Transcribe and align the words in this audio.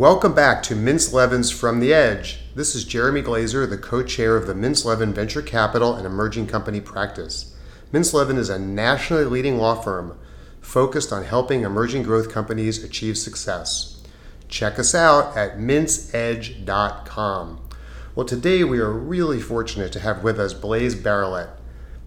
Welcome 0.00 0.32
back 0.34 0.62
to 0.62 0.74
Mintz 0.74 1.12
Levin's 1.12 1.50
From 1.50 1.78
the 1.78 1.92
Edge. 1.92 2.38
This 2.54 2.74
is 2.74 2.84
Jeremy 2.84 3.20
Glaser, 3.20 3.66
the 3.66 3.76
co 3.76 4.02
chair 4.02 4.34
of 4.34 4.46
the 4.46 4.54
Mintz 4.54 4.82
Levin 4.82 5.12
Venture 5.12 5.42
Capital 5.42 5.94
and 5.94 6.06
Emerging 6.06 6.46
Company 6.46 6.80
Practice. 6.80 7.54
Mintz 7.92 8.14
Levin 8.14 8.38
is 8.38 8.48
a 8.48 8.58
nationally 8.58 9.26
leading 9.26 9.58
law 9.58 9.74
firm 9.74 10.18
focused 10.62 11.12
on 11.12 11.24
helping 11.24 11.64
emerging 11.64 12.02
growth 12.02 12.32
companies 12.32 12.82
achieve 12.82 13.18
success. 13.18 14.02
Check 14.48 14.78
us 14.78 14.94
out 14.94 15.36
at 15.36 15.58
mintzedge.com. 15.58 17.60
Well, 18.14 18.24
today 18.24 18.64
we 18.64 18.78
are 18.78 18.90
really 18.90 19.38
fortunate 19.38 19.92
to 19.92 20.00
have 20.00 20.24
with 20.24 20.40
us 20.40 20.54
Blaise 20.54 20.94
Barrelet. 20.94 21.50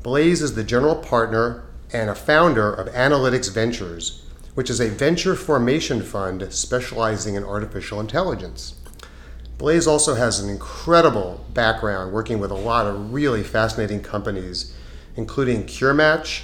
Blaise 0.02 0.42
is 0.42 0.56
the 0.56 0.64
general 0.64 0.96
partner 0.96 1.64
and 1.94 2.10
a 2.10 2.16
founder 2.16 2.74
of 2.74 2.88
Analytics 2.88 3.54
Ventures 3.54 4.23
which 4.56 4.70
is 4.70 4.80
a 4.80 4.90
venture 4.90 5.36
formation 5.36 6.02
fund 6.02 6.46
specializing 6.52 7.36
in 7.36 7.44
artificial 7.44 8.00
intelligence. 8.00 8.76
Blaise 9.58 9.88
also 9.88 10.16
has 10.16 10.40
an 10.40 10.50
incredible 10.50 11.46
background 11.54 12.12
working 12.12 12.40
with 12.40 12.52
a 12.52 12.56
lot 12.56 12.86
of 12.86 13.14
really 13.14 13.44
fascinating 13.44 14.02
companies, 14.02 14.76
including 15.16 15.64
CureMatch 15.64 16.44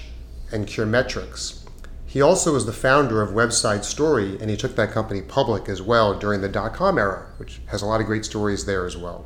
and 0.52 0.68
CureMetrics. 0.68 1.64
He 2.06 2.22
also 2.22 2.54
was 2.54 2.66
the 2.66 2.74
founder 2.74 3.22
of 3.22 3.32
WebSideStory, 3.32 4.42
and 4.42 4.50
he 4.50 4.58
took 4.58 4.76
that 4.76 4.92
company 4.92 5.22
public 5.22 5.70
as 5.70 5.82
well 5.82 6.18
during 6.18 6.42
the 6.42 6.50
dot 6.50 6.74
com 6.74 6.98
era, 6.98 7.28
which 7.38 7.62
has 7.68 7.82
a 7.84 7.86
lot 7.86 8.02
of 8.02 8.08
great 8.08 8.26
stories 8.26 8.66
there 8.66 8.86
as 8.86 8.98
well. 8.98 9.26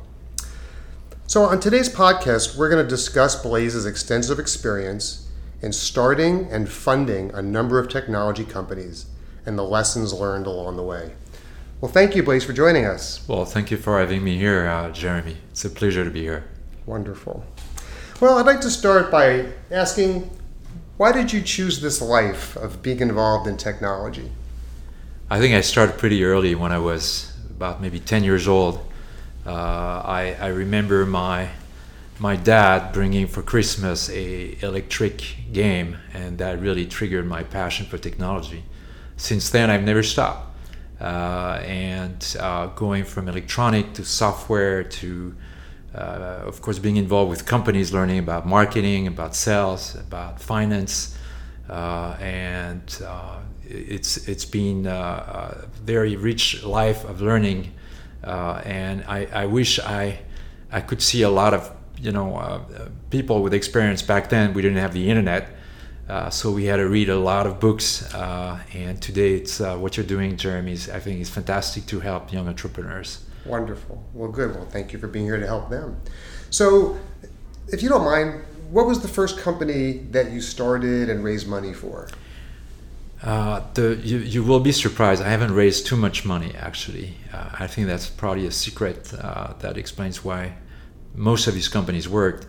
So, 1.26 1.44
on 1.44 1.60
today's 1.60 1.88
podcast, 1.88 2.58
we're 2.58 2.68
going 2.68 2.84
to 2.84 2.88
discuss 2.88 3.40
Blaise's 3.40 3.86
extensive 3.86 4.38
experience 4.38 5.30
in 5.62 5.72
starting 5.72 6.46
and 6.50 6.68
funding 6.68 7.32
a 7.32 7.42
number 7.42 7.78
of 7.78 7.88
technology 7.88 8.44
companies 8.44 9.06
and 9.46 9.58
the 9.58 9.62
lessons 9.62 10.12
learned 10.12 10.46
along 10.46 10.76
the 10.76 10.82
way. 10.82 11.12
Well, 11.80 11.90
thank 11.90 12.16
you, 12.16 12.22
Blaise, 12.22 12.44
for 12.44 12.52
joining 12.52 12.86
us. 12.86 13.26
Well, 13.28 13.44
thank 13.44 13.70
you 13.70 13.76
for 13.76 13.98
having 13.98 14.24
me 14.24 14.38
here, 14.38 14.66
uh, 14.66 14.90
Jeremy. 14.90 15.36
It's 15.50 15.64
a 15.64 15.70
pleasure 15.70 16.04
to 16.04 16.10
be 16.10 16.22
here. 16.22 16.44
Wonderful. 16.86 17.44
Well, 18.20 18.38
I'd 18.38 18.46
like 18.46 18.60
to 18.62 18.70
start 18.70 19.10
by 19.10 19.52
asking 19.70 20.30
why 20.96 21.10
did 21.10 21.32
you 21.32 21.42
choose 21.42 21.80
this 21.80 22.00
life 22.00 22.54
of 22.56 22.80
being 22.80 23.00
involved 23.00 23.48
in 23.48 23.56
technology? 23.56 24.30
I 25.28 25.40
think 25.40 25.54
I 25.54 25.60
started 25.60 25.98
pretty 25.98 26.22
early 26.22 26.54
when 26.54 26.70
I 26.70 26.78
was 26.78 27.32
about 27.50 27.82
maybe 27.82 27.98
10 27.98 28.22
years 28.22 28.46
old. 28.46 28.78
Uh, 29.44 29.50
I, 29.50 30.36
I 30.40 30.46
remember 30.48 31.04
my 31.04 31.50
my 32.18 32.36
dad 32.36 32.92
bringing 32.92 33.26
for 33.26 33.42
Christmas 33.42 34.08
a 34.10 34.56
electric 34.62 35.36
game, 35.52 35.98
and 36.12 36.38
that 36.38 36.60
really 36.60 36.86
triggered 36.86 37.26
my 37.26 37.42
passion 37.42 37.86
for 37.86 37.98
technology. 37.98 38.62
Since 39.16 39.50
then, 39.50 39.70
I've 39.70 39.82
never 39.82 40.02
stopped. 40.02 40.52
Uh, 41.00 41.60
and 41.64 42.36
uh, 42.40 42.66
going 42.68 43.04
from 43.04 43.28
electronic 43.28 43.92
to 43.94 44.04
software 44.04 44.84
to, 44.84 45.34
uh, 45.94 45.98
of 46.46 46.62
course, 46.62 46.78
being 46.78 46.96
involved 46.96 47.30
with 47.30 47.44
companies, 47.44 47.92
learning 47.92 48.20
about 48.20 48.46
marketing, 48.46 49.06
about 49.06 49.34
sales, 49.34 49.96
about 49.96 50.40
finance, 50.40 51.18
uh, 51.68 52.16
and 52.20 53.02
uh, 53.04 53.38
it's 53.64 54.28
it's 54.28 54.44
been 54.44 54.86
a 54.86 55.66
very 55.82 56.16
rich 56.16 56.62
life 56.62 57.04
of 57.04 57.20
learning. 57.20 57.72
Uh, 58.22 58.62
and 58.64 59.04
I, 59.06 59.26
I 59.26 59.46
wish 59.46 59.78
I 59.80 60.20
I 60.70 60.80
could 60.80 61.02
see 61.02 61.22
a 61.22 61.30
lot 61.30 61.54
of 61.54 61.70
you 62.04 62.12
know 62.12 62.36
uh, 62.36 62.60
people 63.08 63.42
with 63.42 63.54
experience 63.54 64.02
back 64.02 64.28
then 64.28 64.52
we 64.52 64.60
didn't 64.60 64.76
have 64.76 64.92
the 64.92 65.08
internet 65.08 65.48
uh, 66.08 66.28
so 66.28 66.52
we 66.52 66.66
had 66.66 66.76
to 66.76 66.86
read 66.86 67.08
a 67.08 67.18
lot 67.18 67.46
of 67.46 67.58
books 67.58 68.14
uh, 68.14 68.60
and 68.74 69.00
today 69.00 69.32
it's 69.34 69.58
uh, 69.60 69.74
what 69.76 69.96
you're 69.96 70.06
doing 70.06 70.36
jeremy 70.36 70.72
is, 70.72 70.90
i 70.90 71.00
think 71.00 71.18
is 71.18 71.30
fantastic 71.30 71.86
to 71.86 72.00
help 72.00 72.32
young 72.32 72.46
entrepreneurs. 72.46 73.24
Wonderful. 73.46 74.02
Well 74.14 74.30
good. 74.30 74.54
Well 74.54 74.66
thank 74.66 74.92
you 74.92 74.98
for 74.98 75.08
being 75.08 75.26
here 75.26 75.38
to 75.38 75.46
help 75.46 75.68
them. 75.68 76.00
So 76.50 76.98
if 77.68 77.82
you 77.82 77.88
don't 77.88 78.04
mind 78.04 78.42
what 78.70 78.86
was 78.86 79.00
the 79.00 79.08
first 79.08 79.38
company 79.38 79.98
that 80.10 80.30
you 80.32 80.40
started 80.40 81.08
and 81.10 81.22
raised 81.22 81.46
money 81.46 81.72
for? 81.72 82.08
Uh, 83.22 83.62
the, 83.74 83.96
you, 84.02 84.18
you 84.18 84.42
will 84.42 84.60
be 84.60 84.72
surprised. 84.72 85.22
I 85.22 85.28
haven't 85.28 85.54
raised 85.54 85.86
too 85.86 85.96
much 85.96 86.24
money 86.24 86.54
actually. 86.58 87.16
Uh, 87.32 87.50
I 87.64 87.66
think 87.66 87.86
that's 87.86 88.08
probably 88.08 88.46
a 88.46 88.50
secret 88.50 89.04
that 89.04 89.76
explains 89.76 90.24
why 90.24 90.54
most 91.14 91.46
of 91.46 91.54
these 91.54 91.68
companies 91.68 92.08
worked. 92.08 92.46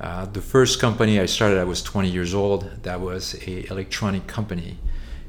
Uh, 0.00 0.26
the 0.26 0.40
first 0.40 0.80
company 0.80 1.18
I 1.18 1.26
started, 1.26 1.58
I 1.58 1.64
was 1.64 1.82
20 1.82 2.08
years 2.08 2.34
old. 2.34 2.70
That 2.82 3.00
was 3.00 3.34
a 3.46 3.66
electronic 3.70 4.26
company, 4.26 4.78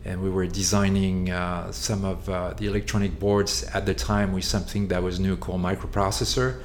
and 0.06 0.22
we 0.22 0.30
were 0.30 0.46
designing 0.46 1.32
uh, 1.32 1.72
some 1.72 2.06
of 2.06 2.30
uh, 2.30 2.54
the 2.54 2.68
electronic 2.68 3.20
boards 3.20 3.64
at 3.74 3.86
the 3.86 3.94
time 3.94 4.34
with 4.34 4.44
something 4.44 4.88
that 4.90 5.02
was 5.02 5.20
new 5.20 5.38
called 5.38 5.62
microprocessor. 5.62 6.62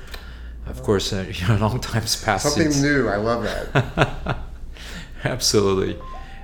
Of 0.66 0.82
course, 0.82 1.12
uh, 1.12 1.26
you 1.32 1.48
know, 1.48 1.56
a 1.56 1.58
long 1.58 1.80
time's 1.80 2.22
passed. 2.22 2.44
Something 2.44 2.72
since. 2.72 2.82
new. 2.82 3.08
I 3.08 3.16
love 3.16 3.42
that. 3.44 4.38
Absolutely. 5.24 5.98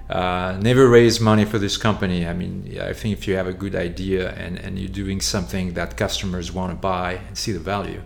Uh, 0.09 0.59
never 0.61 0.89
raised 0.89 1.21
money 1.21 1.45
for 1.45 1.59
this 1.59 1.77
company. 1.77 2.27
I 2.27 2.33
mean, 2.33 2.79
I 2.81 2.93
think 2.95 3.17
if 3.17 3.29
you 3.29 3.37
have 3.37 3.47
a 3.47 3.53
good 3.53 3.77
idea 3.77 4.33
and, 4.33 4.59
and 4.59 4.79
you're 4.79 4.89
doing 4.89 5.21
something 5.21 5.75
that 5.75 5.97
customers 5.97 6.51
want 6.51 6.73
to 6.73 6.77
buy 6.77 7.21
and 7.29 7.39
see 7.39 7.53
the 7.53 7.61
value, 7.61 8.03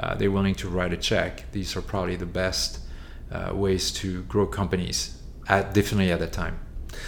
uh, 0.00 0.14
they're 0.14 0.30
willing 0.30 0.54
to 0.56 0.68
write 0.68 0.92
a 0.92 0.96
check. 0.96 1.44
These 1.52 1.76
are 1.76 1.82
probably 1.82 2.16
the 2.16 2.26
best 2.26 2.80
uh, 3.30 3.52
ways 3.54 3.92
to 3.92 4.22
grow 4.22 4.46
companies, 4.46 5.20
at, 5.46 5.74
definitely 5.74 6.10
at 6.10 6.18
that 6.20 6.32
time. 6.32 6.58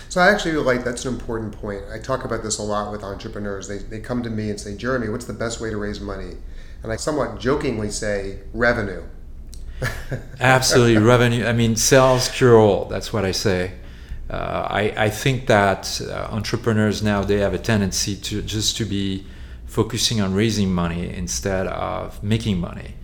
So 0.09 0.21
I 0.21 0.31
actually 0.31 0.53
like 0.57 0.85
that's 0.85 1.05
an 1.05 1.13
important 1.13 1.53
point. 1.59 1.83
I 1.93 1.99
talk 1.99 2.25
about 2.25 2.43
this 2.43 2.59
a 2.59 2.63
lot 2.63 2.93
with 2.93 3.03
entrepreneurs. 3.03 3.67
They, 3.67 3.79
they 3.79 3.99
come 3.99 4.23
to 4.23 4.31
me 4.31 4.51
and 4.51 4.61
say, 4.61 4.77
Jeremy, 4.77 5.09
what's 5.09 5.25
the 5.25 5.33
best 5.33 5.61
way 5.61 5.71
to 5.71 5.77
raise 5.77 6.01
money? 6.01 6.37
And 6.83 6.93
I 6.93 6.97
somewhat 6.97 7.41
jokingly 7.41 7.91
say, 7.91 8.41
revenue. 8.53 9.03
Absolutely, 10.41 10.99
revenue. 10.99 11.47
I 11.47 11.53
mean, 11.53 11.77
sales 11.77 12.29
cure 12.29 12.57
all. 12.57 12.85
That's 12.85 13.13
what 13.13 13.25
I 13.25 13.33
say. 13.33 13.73
Uh, 14.31 14.67
I, 14.71 14.95
I 14.97 15.11
think 15.11 15.47
that 15.49 16.01
uh, 16.01 16.29
entrepreneurs 16.31 17.03
now 17.03 17.23
they 17.23 17.39
have 17.39 17.55
a 17.55 17.59
tendency 17.59 18.17
to 18.17 18.43
just 18.43 18.77
to 18.77 18.85
be 18.85 19.27
focusing 19.73 20.21
on 20.21 20.35
raising 20.35 20.71
money 20.71 21.09
instead 21.15 21.67
of 21.67 22.23
making 22.23 22.61
money. 22.61 22.95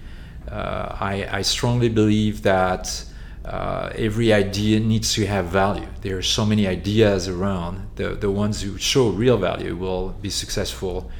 Uh, 0.46 0.94
I, 1.00 1.38
I, 1.38 1.42
strongly 1.42 1.88
believe 1.88 2.42
that 2.42 3.04
uh, 3.46 3.90
every 3.94 4.34
idea 4.34 4.78
needs 4.78 5.14
to 5.14 5.24
have 5.24 5.46
value. 5.46 5.88
There 6.02 6.18
are 6.18 6.22
so 6.22 6.44
many 6.44 6.66
ideas 6.66 7.26
around. 7.26 7.88
The, 7.96 8.10
the 8.10 8.30
ones 8.30 8.60
who 8.60 8.76
show 8.76 9.08
real 9.08 9.38
value 9.38 9.76
will 9.76 10.10
be 10.20 10.28
successful. 10.28 11.10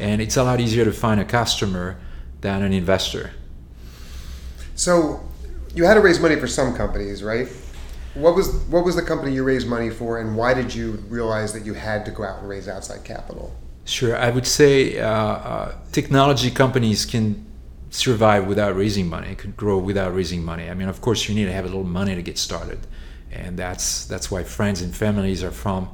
And 0.00 0.20
it's 0.20 0.36
a 0.36 0.42
lot 0.42 0.58
easier 0.58 0.84
to 0.84 0.92
find 0.92 1.20
a 1.20 1.24
customer 1.24 2.00
than 2.40 2.62
an 2.62 2.72
investor. 2.72 3.30
So 4.74 5.20
you 5.72 5.84
had 5.84 5.94
to 5.94 6.00
raise 6.00 6.18
money 6.18 6.34
for 6.34 6.48
some 6.48 6.74
companies, 6.74 7.22
right? 7.22 7.46
What 8.14 8.34
was 8.34 8.48
what 8.70 8.84
was 8.84 8.96
the 8.96 9.02
company 9.02 9.32
you 9.34 9.44
raised 9.44 9.68
money 9.68 9.90
for, 9.90 10.18
and 10.18 10.36
why 10.36 10.54
did 10.54 10.74
you 10.74 10.92
realize 11.08 11.52
that 11.52 11.64
you 11.64 11.74
had 11.74 12.04
to 12.06 12.10
go 12.10 12.24
out 12.24 12.40
and 12.40 12.48
raise 12.48 12.66
outside 12.66 13.04
capital? 13.04 13.54
Sure, 13.86 14.16
I 14.16 14.30
would 14.30 14.48
say 14.48 14.98
uh, 14.98 15.08
uh, 15.08 15.74
technology 15.92 16.50
companies 16.50 17.06
can 17.06 17.46
survive 17.90 18.48
without 18.48 18.74
raising 18.74 19.08
money, 19.08 19.36
can 19.36 19.52
grow 19.52 19.78
without 19.78 20.12
raising 20.12 20.42
money. 20.42 20.68
I 20.68 20.74
mean, 20.74 20.88
of 20.88 21.00
course, 21.00 21.28
you 21.28 21.36
need 21.36 21.44
to 21.44 21.52
have 21.52 21.64
a 21.64 21.68
little 21.68 21.84
money 21.84 22.16
to 22.16 22.20
get 22.20 22.36
started, 22.36 22.80
and 23.30 23.56
that's 23.56 24.04
that's 24.06 24.28
why 24.28 24.42
friends 24.42 24.82
and 24.82 24.92
families 24.92 25.44
are 25.44 25.52
from 25.52 25.88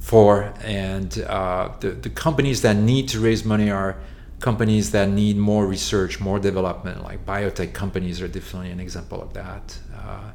for. 0.00 0.54
And 0.62 1.22
uh, 1.28 1.72
the 1.80 1.90
the 1.90 2.08
companies 2.08 2.62
that 2.62 2.76
need 2.76 3.08
to 3.10 3.20
raise 3.20 3.44
money 3.44 3.70
are 3.70 3.98
companies 4.40 4.90
that 4.92 5.10
need 5.10 5.36
more 5.36 5.66
research, 5.66 6.20
more 6.20 6.38
development. 6.38 7.04
Like 7.04 7.26
biotech 7.26 7.74
companies 7.74 8.22
are 8.22 8.28
definitely 8.28 8.70
an 8.70 8.80
example 8.80 9.20
of 9.20 9.34
that. 9.34 9.78
Uh, 9.94 10.30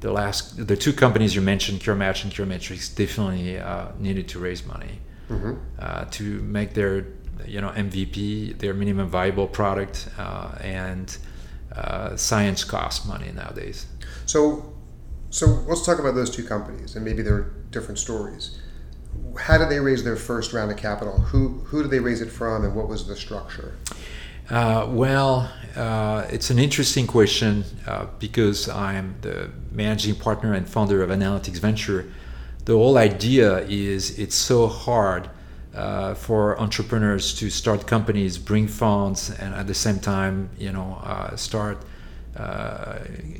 the 0.00 0.10
last, 0.10 0.66
the 0.66 0.76
two 0.76 0.92
companies 0.92 1.36
you 1.36 1.40
mentioned, 1.40 1.78
CureMatch 1.82 2.24
and 2.24 2.32
CureMetrics, 2.32 2.92
definitely 2.96 3.58
uh, 3.60 3.92
needed 4.00 4.26
to 4.30 4.40
raise 4.40 4.66
money 4.66 4.98
mm-hmm. 5.32 5.54
uh, 5.78 6.04
to 6.06 6.40
make 6.42 6.74
their 6.74 7.06
you 7.46 7.60
know 7.60 7.70
MVP, 7.70 8.58
their 8.58 8.74
minimum 8.74 9.08
viable 9.08 9.48
product, 9.48 10.08
uh, 10.18 10.52
and 10.60 11.16
uh, 11.76 12.16
science 12.16 12.64
costs 12.64 13.06
money 13.06 13.32
nowadays. 13.32 13.86
So, 14.26 14.74
so 15.30 15.46
let's 15.66 15.84
talk 15.84 15.98
about 15.98 16.14
those 16.14 16.30
two 16.30 16.44
companies, 16.44 16.96
and 16.96 17.04
maybe 17.04 17.22
they're 17.22 17.52
different 17.70 17.98
stories. 17.98 18.58
How 19.38 19.58
did 19.58 19.68
they 19.68 19.80
raise 19.80 20.04
their 20.04 20.16
first 20.16 20.52
round 20.52 20.70
of 20.70 20.76
capital? 20.76 21.18
Who 21.18 21.60
who 21.66 21.82
did 21.82 21.90
they 21.90 22.00
raise 22.00 22.20
it 22.20 22.30
from, 22.30 22.64
and 22.64 22.74
what 22.74 22.88
was 22.88 23.06
the 23.06 23.16
structure? 23.16 23.78
Uh, 24.50 24.86
well, 24.90 25.50
uh, 25.76 26.26
it's 26.30 26.50
an 26.50 26.58
interesting 26.58 27.06
question 27.06 27.64
uh, 27.86 28.06
because 28.18 28.68
I'm 28.68 29.14
the 29.22 29.50
managing 29.70 30.16
partner 30.16 30.52
and 30.52 30.68
founder 30.68 31.02
of 31.02 31.10
Analytics 31.10 31.58
Venture 31.58 32.12
the 32.64 32.74
whole 32.74 32.96
idea 32.98 33.58
is 33.66 34.18
it's 34.18 34.36
so 34.36 34.68
hard 34.68 35.28
uh, 35.74 36.14
for 36.14 36.60
entrepreneurs 36.60 37.34
to 37.34 37.50
start 37.50 37.86
companies, 37.86 38.38
bring 38.38 38.68
funds, 38.68 39.30
and 39.30 39.54
at 39.54 39.66
the 39.66 39.74
same 39.74 39.98
time, 39.98 40.50
you 40.58 40.70
know, 40.70 41.00
uh, 41.02 41.34
start 41.34 41.78
uh, 42.36 42.98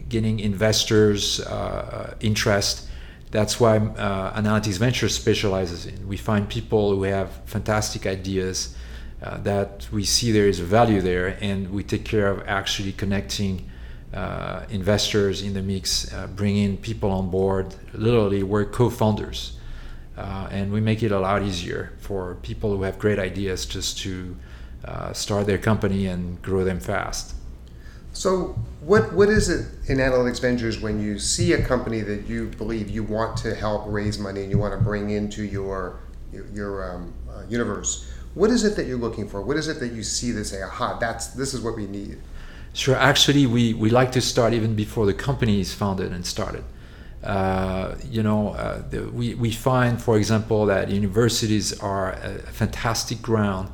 getting 0.08 0.40
investors' 0.40 1.40
uh, 1.40 2.14
interest. 2.20 2.88
That's 3.30 3.60
why 3.60 3.78
uh, 3.78 4.40
Analytics 4.40 4.78
Ventures 4.78 5.14
specializes 5.14 5.86
in. 5.86 6.06
We 6.06 6.16
find 6.16 6.48
people 6.48 6.94
who 6.94 7.04
have 7.04 7.30
fantastic 7.46 8.06
ideas, 8.06 8.74
uh, 9.22 9.38
that 9.38 9.88
we 9.92 10.04
see 10.04 10.32
there 10.32 10.48
is 10.48 10.58
a 10.58 10.64
value 10.64 11.00
there, 11.00 11.38
and 11.40 11.70
we 11.70 11.84
take 11.84 12.04
care 12.04 12.28
of 12.28 12.46
actually 12.48 12.92
connecting 12.92 13.70
uh, 14.14 14.64
investors 14.70 15.42
in 15.42 15.54
the 15.54 15.62
mix, 15.62 16.12
uh, 16.12 16.26
bringing 16.26 16.76
people 16.76 17.10
on 17.10 17.30
board. 17.30 17.74
Literally, 17.94 18.42
we're 18.42 18.64
co-founders, 18.64 19.56
uh, 20.16 20.48
and 20.50 20.72
we 20.72 20.80
make 20.80 21.02
it 21.02 21.12
a 21.12 21.18
lot 21.18 21.42
easier 21.42 21.92
for 22.00 22.36
people 22.42 22.76
who 22.76 22.82
have 22.82 22.98
great 22.98 23.18
ideas 23.18 23.64
just 23.64 23.98
to 23.98 24.36
uh, 24.84 25.12
start 25.12 25.46
their 25.46 25.58
company 25.58 26.06
and 26.06 26.40
grow 26.42 26.64
them 26.64 26.80
fast. 26.80 27.34
So, 28.12 28.58
what 28.80 29.12
what 29.14 29.30
is 29.30 29.48
it 29.48 29.66
in 29.88 29.96
Analytics 29.96 30.40
Ventures 30.40 30.80
when 30.80 31.00
you 31.00 31.18
see 31.18 31.54
a 31.54 31.64
company 31.64 32.02
that 32.02 32.26
you 32.26 32.48
believe 32.58 32.90
you 32.90 33.02
want 33.02 33.38
to 33.38 33.54
help 33.54 33.84
raise 33.86 34.18
money 34.18 34.42
and 34.42 34.50
you 34.50 34.58
want 34.58 34.74
to 34.78 34.84
bring 34.84 35.10
into 35.10 35.42
your 35.44 36.00
your, 36.52 36.92
um, 36.92 37.14
uh, 37.30 37.42
universe? 37.48 38.10
What 38.34 38.50
is 38.50 38.64
it 38.64 38.76
that 38.76 38.86
you're 38.86 38.98
looking 38.98 39.28
for? 39.28 39.40
What 39.40 39.56
is 39.56 39.68
it 39.68 39.80
that 39.80 39.92
you 39.92 40.02
see 40.02 40.30
that 40.32 40.44
say, 40.44 40.62
"Aha, 40.62 40.98
that's 40.98 41.28
this 41.28 41.54
is 41.54 41.62
what 41.62 41.74
we 41.74 41.86
need"? 41.86 42.18
Sure. 42.74 42.96
Actually, 42.96 43.46
we, 43.46 43.74
we 43.74 43.90
like 43.90 44.12
to 44.12 44.20
start 44.20 44.54
even 44.54 44.74
before 44.74 45.04
the 45.04 45.14
company 45.14 45.60
is 45.60 45.74
founded 45.74 46.12
and 46.12 46.24
started. 46.24 46.64
Uh, 47.22 47.94
you 48.10 48.22
know, 48.22 48.48
uh, 48.54 48.82
the, 48.88 49.08
we, 49.08 49.34
we 49.34 49.50
find, 49.50 50.00
for 50.00 50.16
example, 50.16 50.66
that 50.66 50.90
universities 50.90 51.78
are 51.80 52.12
a 52.12 52.38
fantastic 52.50 53.20
ground 53.22 53.70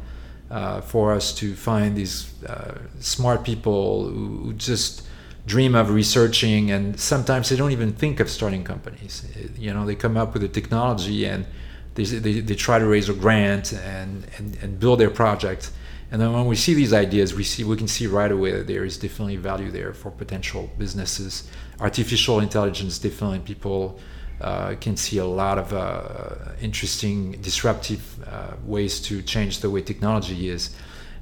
uh, 0.51 0.81
for 0.81 1.13
us 1.13 1.33
to 1.35 1.55
find 1.55 1.97
these 1.97 2.31
uh, 2.45 2.75
smart 3.01 3.45
people 3.45 4.09
who, 4.09 4.27
who, 4.39 4.53
just 4.55 5.07
dream 5.47 5.75
of 5.75 5.91
researching, 5.91 6.71
and 6.71 6.99
sometimes 7.01 7.49
they 7.49 7.57
don't 7.57 7.73
even 7.73 7.93
think 7.93 8.21
of 8.21 8.29
starting 8.29 8.65
companies. 8.65 9.25
You 9.59 9.73
know, 9.73 9.87
they 9.87 9.95
come 9.95 10.17
up 10.17 10.35
with 10.35 10.43
a 10.45 10.49
technology 10.49 11.25
and 11.25 11.47
they, 11.95 12.05
they, 12.05 12.41
they 12.41 12.55
try 12.55 12.79
to 12.79 12.87
raise 12.87 13.09
a 13.09 13.15
grant 13.15 13.73
and, 13.73 14.27
and, 14.37 14.59
and 14.63 14.79
build 14.79 15.01
their 15.01 15.11
project. 15.11 15.71
And 16.11 16.21
then 16.21 16.33
when 16.33 16.47
we 16.47 16.57
see 16.57 16.75
these 16.75 16.93
ideas, 16.93 17.35
we 17.35 17.45
see 17.45 17.65
we 17.65 17.77
can 17.77 17.89
see 17.89 18.07
right 18.07 18.33
away 18.33 18.53
that 18.53 18.67
there 18.67 18.85
is 18.85 18.97
definitely 18.97 19.37
value 19.37 19.71
there 19.71 19.93
for 19.93 20.11
potential 20.11 20.71
businesses. 20.79 21.51
Artificial 21.81 22.41
intelligence, 22.41 22.99
definitely 22.99 23.41
people 23.41 23.99
uh, 24.41 24.75
can 24.81 24.97
see 24.97 25.19
a 25.19 25.27
lot 25.27 25.59
of 25.59 25.73
uh, 25.73 26.53
interesting, 26.63 27.33
disruptive 27.43 28.03
uh, 28.27 28.53
ways 28.65 29.01
to 29.01 29.21
change 29.23 29.61
the 29.61 29.69
way 29.69 29.83
technology 29.83 30.49
is. 30.49 30.75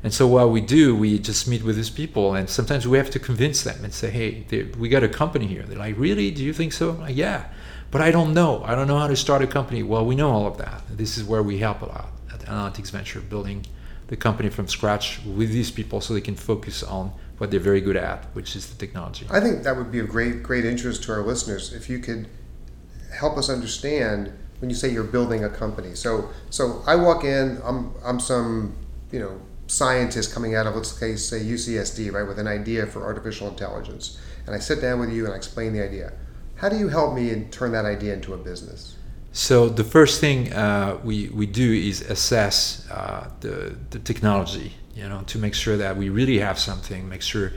And 0.04 0.12
so 0.14 0.26
what 0.28 0.50
we 0.50 0.60
do, 0.60 0.94
we 0.94 1.18
just 1.18 1.48
meet 1.48 1.64
with 1.64 1.74
these 1.74 1.90
people, 1.90 2.34
and 2.34 2.48
sometimes 2.48 2.86
we 2.86 2.96
have 2.98 3.10
to 3.10 3.18
convince 3.18 3.64
them 3.64 3.82
and 3.82 3.92
say, 3.92 4.10
"Hey, 4.10 4.44
we 4.78 4.88
got 4.88 5.02
a 5.02 5.08
company 5.08 5.46
here." 5.46 5.64
They're 5.64 5.78
like, 5.78 5.98
"Really? 5.98 6.30
Do 6.30 6.44
you 6.44 6.52
think 6.52 6.72
so?" 6.72 6.92
Like, 6.92 7.16
yeah, 7.16 7.46
but 7.90 8.00
I 8.00 8.12
don't 8.12 8.32
know. 8.34 8.62
I 8.62 8.76
don't 8.76 8.86
know 8.86 8.98
how 8.98 9.08
to 9.08 9.16
start 9.16 9.42
a 9.42 9.48
company. 9.48 9.82
Well, 9.82 10.06
we 10.06 10.14
know 10.14 10.30
all 10.30 10.46
of 10.46 10.58
that. 10.58 10.82
This 10.88 11.18
is 11.18 11.24
where 11.24 11.42
we 11.42 11.58
help 11.58 11.82
a 11.82 11.86
lot 11.86 12.12
at 12.32 12.40
Analytics 12.40 12.90
Venture, 12.90 13.20
building 13.20 13.66
the 14.08 14.16
company 14.16 14.48
from 14.48 14.68
scratch 14.68 15.20
with 15.24 15.50
these 15.50 15.70
people 15.70 16.00
so 16.00 16.14
they 16.14 16.20
can 16.20 16.36
focus 16.36 16.82
on 16.82 17.12
what 17.38 17.50
they're 17.50 17.60
very 17.60 17.80
good 17.80 17.96
at, 17.96 18.24
which 18.34 18.56
is 18.56 18.68
the 18.68 18.76
technology. 18.76 19.26
I 19.30 19.40
think 19.40 19.62
that 19.64 19.76
would 19.76 19.92
be 19.92 19.98
of 19.98 20.08
great 20.08 20.42
great 20.42 20.64
interest 20.64 21.02
to 21.04 21.12
our 21.12 21.22
listeners 21.22 21.72
if 21.72 21.88
you 21.90 21.98
could 21.98 22.28
help 23.12 23.36
us 23.36 23.48
understand 23.50 24.32
when 24.60 24.70
you 24.70 24.76
say 24.76 24.88
you're 24.88 25.04
building 25.04 25.44
a 25.44 25.48
company. 25.48 25.94
So 25.94 26.30
so 26.50 26.82
I 26.86 26.96
walk 26.96 27.24
in, 27.24 27.60
I'm 27.64 27.92
I'm 28.04 28.20
some 28.20 28.76
you 29.12 29.18
know 29.18 29.40
scientist 29.66 30.32
coming 30.32 30.54
out 30.54 30.66
of 30.66 30.74
let's 30.74 30.92
say 30.92 31.16
say 31.16 31.40
UCSD 31.40 32.12
right 32.12 32.26
with 32.26 32.38
an 32.38 32.46
idea 32.46 32.86
for 32.86 33.04
artificial 33.04 33.48
intelligence, 33.48 34.18
and 34.46 34.54
I 34.54 34.58
sit 34.58 34.80
down 34.80 35.00
with 35.00 35.12
you 35.12 35.24
and 35.24 35.34
I 35.34 35.36
explain 35.36 35.72
the 35.72 35.82
idea. 35.82 36.12
How 36.56 36.70
do 36.70 36.78
you 36.78 36.88
help 36.88 37.14
me 37.14 37.46
turn 37.50 37.72
that 37.72 37.84
idea 37.84 38.14
into 38.14 38.32
a 38.32 38.38
business? 38.38 38.96
So 39.36 39.68
the 39.68 39.84
first 39.84 40.18
thing 40.18 40.50
uh, 40.54 40.98
we, 41.04 41.28
we 41.28 41.44
do 41.44 41.70
is 41.70 42.00
assess 42.00 42.88
uh, 42.90 43.28
the, 43.40 43.76
the 43.90 43.98
technology, 43.98 44.72
you 44.94 45.06
know, 45.06 45.24
to 45.26 45.38
make 45.38 45.52
sure 45.52 45.76
that 45.76 45.94
we 45.94 46.08
really 46.08 46.38
have 46.38 46.58
something, 46.58 47.06
make 47.06 47.20
sure 47.20 47.52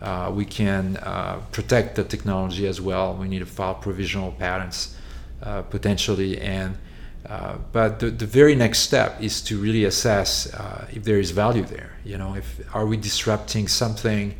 uh, 0.00 0.32
we 0.34 0.46
can 0.46 0.96
uh, 0.96 1.42
protect 1.52 1.96
the 1.96 2.04
technology 2.04 2.66
as 2.66 2.80
well. 2.80 3.14
We 3.14 3.28
need 3.28 3.40
to 3.40 3.46
file 3.46 3.74
provisional 3.74 4.32
patents 4.32 4.96
uh, 5.42 5.60
potentially. 5.62 6.40
And 6.40 6.78
uh, 7.28 7.58
but 7.72 8.00
the, 8.00 8.08
the 8.08 8.26
very 8.26 8.54
next 8.54 8.78
step 8.78 9.20
is 9.20 9.42
to 9.42 9.58
really 9.58 9.84
assess 9.84 10.46
if 10.90 11.04
there 11.04 11.20
is 11.20 11.30
value 11.32 11.64
there. 11.64 11.92
You 12.06 12.16
know, 12.16 12.36
if 12.36 12.74
are 12.74 12.86
we 12.86 12.96
disrupting 12.96 13.68
something 13.68 14.34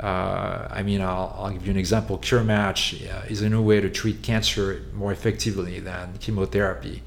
uh, 0.00 0.68
I 0.70 0.82
mean, 0.82 1.00
I'll, 1.00 1.34
I'll, 1.38 1.50
give 1.50 1.66
you 1.66 1.70
an 1.70 1.78
example. 1.78 2.18
CureMatch 2.18 3.08
uh, 3.08 3.26
is 3.28 3.42
a 3.42 3.48
new 3.48 3.62
way 3.62 3.80
to 3.80 3.90
treat 3.90 4.22
cancer 4.22 4.82
more 4.94 5.12
effectively 5.12 5.80
than 5.80 6.18
chemotherapy. 6.18 7.02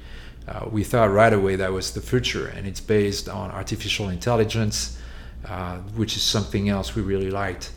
Uh, 0.48 0.66
we 0.70 0.84
thought 0.84 1.10
right 1.10 1.32
away 1.32 1.56
that 1.56 1.72
was 1.72 1.92
the 1.92 2.00
future, 2.00 2.46
and 2.46 2.66
it's 2.66 2.80
based 2.80 3.28
on 3.28 3.50
artificial 3.50 4.08
intelligence, 4.08 4.98
uh, 5.46 5.78
which 5.96 6.16
is 6.16 6.22
something 6.22 6.68
else 6.68 6.94
we 6.94 7.02
really 7.02 7.30
liked. 7.30 7.72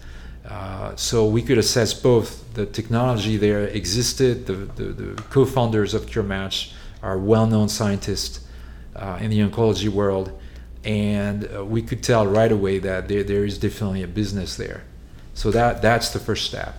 Uh, 0.48 0.96
so 0.96 1.26
we 1.26 1.42
could 1.42 1.58
assess 1.58 1.94
both 1.94 2.54
the 2.54 2.66
technology 2.66 3.38
there 3.38 3.66
existed, 3.68 4.46
the, 4.46 4.54
the, 4.54 4.84
the 4.84 5.22
co 5.24 5.46
founders 5.46 5.94
of 5.94 6.06
CureMatch 6.06 6.72
are 7.02 7.18
well 7.18 7.48
known 7.48 7.68
scientists 7.68 8.48
uh, 8.96 9.18
in 9.20 9.32
the 9.32 9.40
oncology 9.40 9.90
world, 9.90 10.40
and 10.84 11.50
we 11.70 11.82
could 11.82 12.04
tell 12.04 12.26
right 12.26 12.52
away 12.52 12.80
that 12.80 13.08
there, 13.08 13.24
there 13.24 13.44
is 13.44 13.58
definitely 13.58 14.04
a 14.04 14.08
business 14.08 14.56
there. 14.56 14.84
So 15.40 15.52
that 15.52 15.82
that's 15.82 16.10
the 16.10 16.20
first 16.20 16.46
step. 16.48 16.76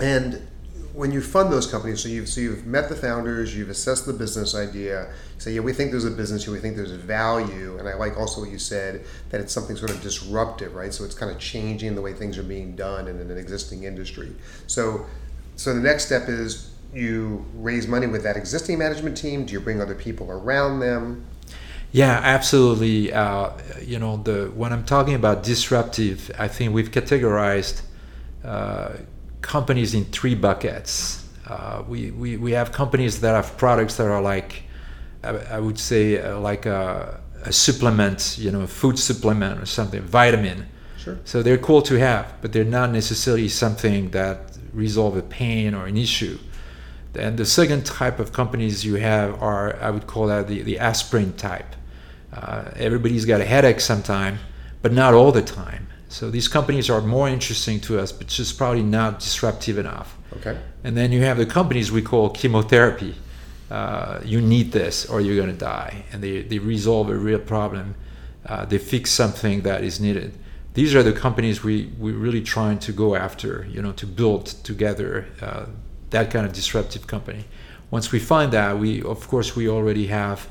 And 0.00 0.48
when 0.94 1.12
you 1.12 1.20
fund 1.20 1.52
those 1.52 1.66
companies, 1.66 2.02
so 2.02 2.08
you've 2.08 2.26
so 2.26 2.40
you've 2.40 2.64
met 2.64 2.88
the 2.88 2.96
founders, 2.96 3.54
you've 3.54 3.68
assessed 3.68 4.06
the 4.06 4.14
business 4.14 4.54
idea. 4.54 5.12
Say, 5.36 5.52
yeah, 5.52 5.60
we 5.60 5.74
think 5.74 5.90
there's 5.90 6.06
a 6.06 6.10
business 6.10 6.44
here, 6.44 6.54
we 6.54 6.58
think 6.58 6.76
there's 6.76 6.90
value, 6.90 7.76
and 7.78 7.86
I 7.86 7.92
like 7.92 8.16
also 8.16 8.40
what 8.40 8.48
you 8.48 8.58
said 8.58 9.04
that 9.28 9.42
it's 9.42 9.52
something 9.52 9.76
sort 9.76 9.90
of 9.90 10.00
disruptive, 10.00 10.74
right? 10.74 10.94
So 10.94 11.04
it's 11.04 11.14
kind 11.14 11.30
of 11.30 11.38
changing 11.38 11.94
the 11.94 12.00
way 12.00 12.14
things 12.14 12.38
are 12.38 12.42
being 12.42 12.74
done 12.74 13.08
in 13.08 13.20
an 13.20 13.36
existing 13.36 13.84
industry. 13.84 14.32
So, 14.66 15.04
so 15.56 15.74
the 15.74 15.80
next 15.80 16.06
step 16.06 16.30
is 16.30 16.70
you 16.94 17.44
raise 17.56 17.86
money 17.86 18.06
with 18.06 18.22
that 18.22 18.38
existing 18.38 18.78
management 18.78 19.18
team. 19.18 19.44
Do 19.44 19.52
you 19.52 19.60
bring 19.60 19.82
other 19.82 19.94
people 19.94 20.30
around 20.30 20.80
them? 20.80 21.26
Yeah, 21.92 22.20
absolutely. 22.22 23.12
Uh, 23.12 23.50
you 23.80 23.98
know, 23.98 24.18
the 24.18 24.52
when 24.54 24.72
I'm 24.72 24.84
talking 24.84 25.14
about 25.14 25.42
disruptive, 25.42 26.30
I 26.38 26.48
think 26.48 26.74
we've 26.74 26.90
categorized 26.90 27.82
uh, 28.44 28.90
companies 29.40 29.94
in 29.94 30.04
three 30.06 30.34
buckets. 30.34 31.26
Uh, 31.46 31.82
we, 31.88 32.10
we, 32.10 32.36
we 32.36 32.52
have 32.52 32.72
companies 32.72 33.20
that 33.20 33.34
have 33.34 33.56
products 33.56 33.96
that 33.96 34.06
are 34.06 34.20
like, 34.20 34.62
I, 35.24 35.30
I 35.30 35.60
would 35.60 35.78
say, 35.78 36.20
uh, 36.20 36.38
like 36.38 36.66
a, 36.66 37.20
a, 37.44 37.52
supplement, 37.52 38.36
you 38.38 38.50
know, 38.50 38.60
a 38.62 38.66
food 38.66 38.98
supplement 38.98 39.58
or 39.60 39.64
something, 39.66 40.02
vitamin. 40.02 40.66
Sure. 40.98 41.18
So 41.24 41.42
they're 41.42 41.58
cool 41.58 41.80
to 41.82 41.94
have, 41.98 42.34
but 42.42 42.52
they're 42.52 42.64
not 42.64 42.90
necessarily 42.90 43.48
something 43.48 44.10
that 44.10 44.58
resolve 44.74 45.16
a 45.16 45.22
pain 45.22 45.74
or 45.74 45.86
an 45.86 45.96
issue. 45.96 46.38
And 47.14 47.38
the 47.38 47.46
second 47.46 47.86
type 47.86 48.18
of 48.20 48.32
companies 48.32 48.84
you 48.84 48.96
have 48.96 49.42
are, 49.42 49.76
I 49.82 49.90
would 49.90 50.06
call 50.06 50.26
that 50.26 50.48
the, 50.48 50.62
the 50.62 50.78
aspirin 50.78 51.32
type. 51.32 51.74
Uh, 52.32 52.70
everybody's 52.76 53.24
got 53.24 53.40
a 53.40 53.44
headache 53.44 53.80
sometime, 53.80 54.38
but 54.82 54.92
not 54.92 55.14
all 55.14 55.32
the 55.32 55.42
time. 55.42 55.88
So 56.08 56.30
these 56.30 56.48
companies 56.48 56.88
are 56.88 57.00
more 57.02 57.28
interesting 57.28 57.80
to 57.80 57.98
us, 57.98 58.12
but 58.12 58.28
just 58.28 58.56
probably 58.56 58.82
not 58.82 59.20
disruptive 59.20 59.78
enough. 59.78 60.16
Okay. 60.38 60.58
And 60.84 60.96
then 60.96 61.12
you 61.12 61.22
have 61.22 61.36
the 61.36 61.46
companies 61.46 61.92
we 61.92 62.02
call 62.02 62.30
chemotherapy. 62.30 63.14
Uh, 63.70 64.20
you 64.24 64.40
need 64.40 64.72
this 64.72 65.06
or 65.06 65.20
you're 65.20 65.36
going 65.36 65.52
to 65.52 65.58
die. 65.58 66.04
And 66.12 66.22
they, 66.22 66.42
they 66.42 66.58
resolve 66.58 67.10
a 67.10 67.16
real 67.16 67.38
problem. 67.38 67.94
Uh, 68.46 68.64
they 68.64 68.78
fix 68.78 69.10
something 69.10 69.62
that 69.62 69.84
is 69.84 70.00
needed. 70.00 70.32
These 70.72 70.94
are 70.94 71.02
the 71.02 71.12
companies 71.12 71.62
we, 71.62 71.92
we're 71.98 72.16
really 72.16 72.40
trying 72.40 72.78
to 72.80 72.92
go 72.92 73.14
after, 73.14 73.66
you 73.70 73.82
know, 73.82 73.92
to 73.92 74.06
build 74.06 74.46
together 74.46 75.26
uh, 75.42 75.66
that 76.10 76.30
kind 76.30 76.46
of 76.46 76.52
disruptive 76.52 77.06
company. 77.06 77.44
Once 77.90 78.12
we 78.12 78.18
find 78.18 78.52
that, 78.52 78.78
we, 78.78 79.02
of 79.02 79.28
course, 79.28 79.56
we 79.56 79.68
already 79.68 80.06
have 80.06 80.48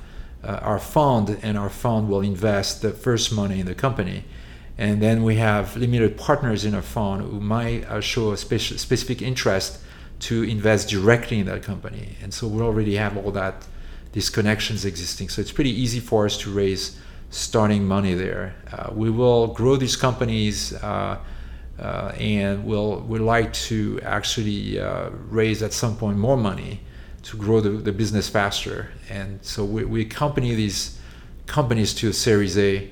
our 0.62 0.80
fund, 0.80 1.38
and 1.42 1.58
our 1.58 1.70
fund 1.70 2.10
will 2.10 2.22
invest 2.22 2.82
the 2.82 2.92
first 2.92 3.32
money 3.32 3.60
in 3.60 3.66
the 3.66 3.76
company. 3.76 4.24
And 4.78 5.02
then 5.02 5.24
we 5.24 5.36
have 5.36 5.76
limited 5.76 6.18
partners 6.18 6.64
in 6.64 6.76
our 6.76 6.82
fund 6.82 7.24
who 7.24 7.40
might 7.40 7.86
uh, 7.86 8.00
show 8.00 8.32
a 8.32 8.36
speci- 8.36 8.78
specific 8.78 9.22
interest 9.22 9.80
to 10.20 10.44
invest 10.44 10.90
directly 10.90 11.40
in 11.40 11.48
that 11.48 11.64
company. 11.64 12.16
And 12.22 12.34
so 12.34 12.48
we 12.48 12.62
already 12.62 12.96
have 12.96 13.18
all 13.18 13.32
that, 13.32 13.66
these 14.14 14.30
connections 14.30 14.86
existing. 14.86 15.30
So 15.30 15.42
it's 15.42 15.52
pretty 15.52 15.72
easy 15.72 16.00
for 16.00 16.26
us 16.26 16.38
to 16.40 16.52
raise 16.52 17.00
starting 17.30 17.86
money 17.86 18.14
there. 18.14 18.56
Uh, 18.72 18.90
we 18.94 19.10
will 19.10 19.48
grow 19.48 19.76
these 19.76 19.96
companies. 19.96 20.74
Uh, 20.74 21.18
uh, 21.80 22.12
and 22.18 22.66
we'll 22.66 23.02
we 23.02 23.20
like 23.20 23.54
to 23.54 24.00
actually 24.02 24.80
uh, 24.80 25.10
raise 25.30 25.62
at 25.62 25.74
some 25.74 25.96
point 25.96 26.18
more 26.18 26.36
money 26.36 26.80
to 27.24 27.38
grow 27.38 27.60
the, 27.62 27.70
the 27.70 27.92
business 27.92 28.30
faster. 28.30 28.92
And 29.10 29.40
so 29.44 29.66
we, 29.66 29.86
we 29.86 30.02
accompany 30.02 30.56
these 30.56 31.00
companies 31.46 31.94
to 31.96 32.10
a 32.10 32.14
Series 32.14 32.58
A. 32.58 32.90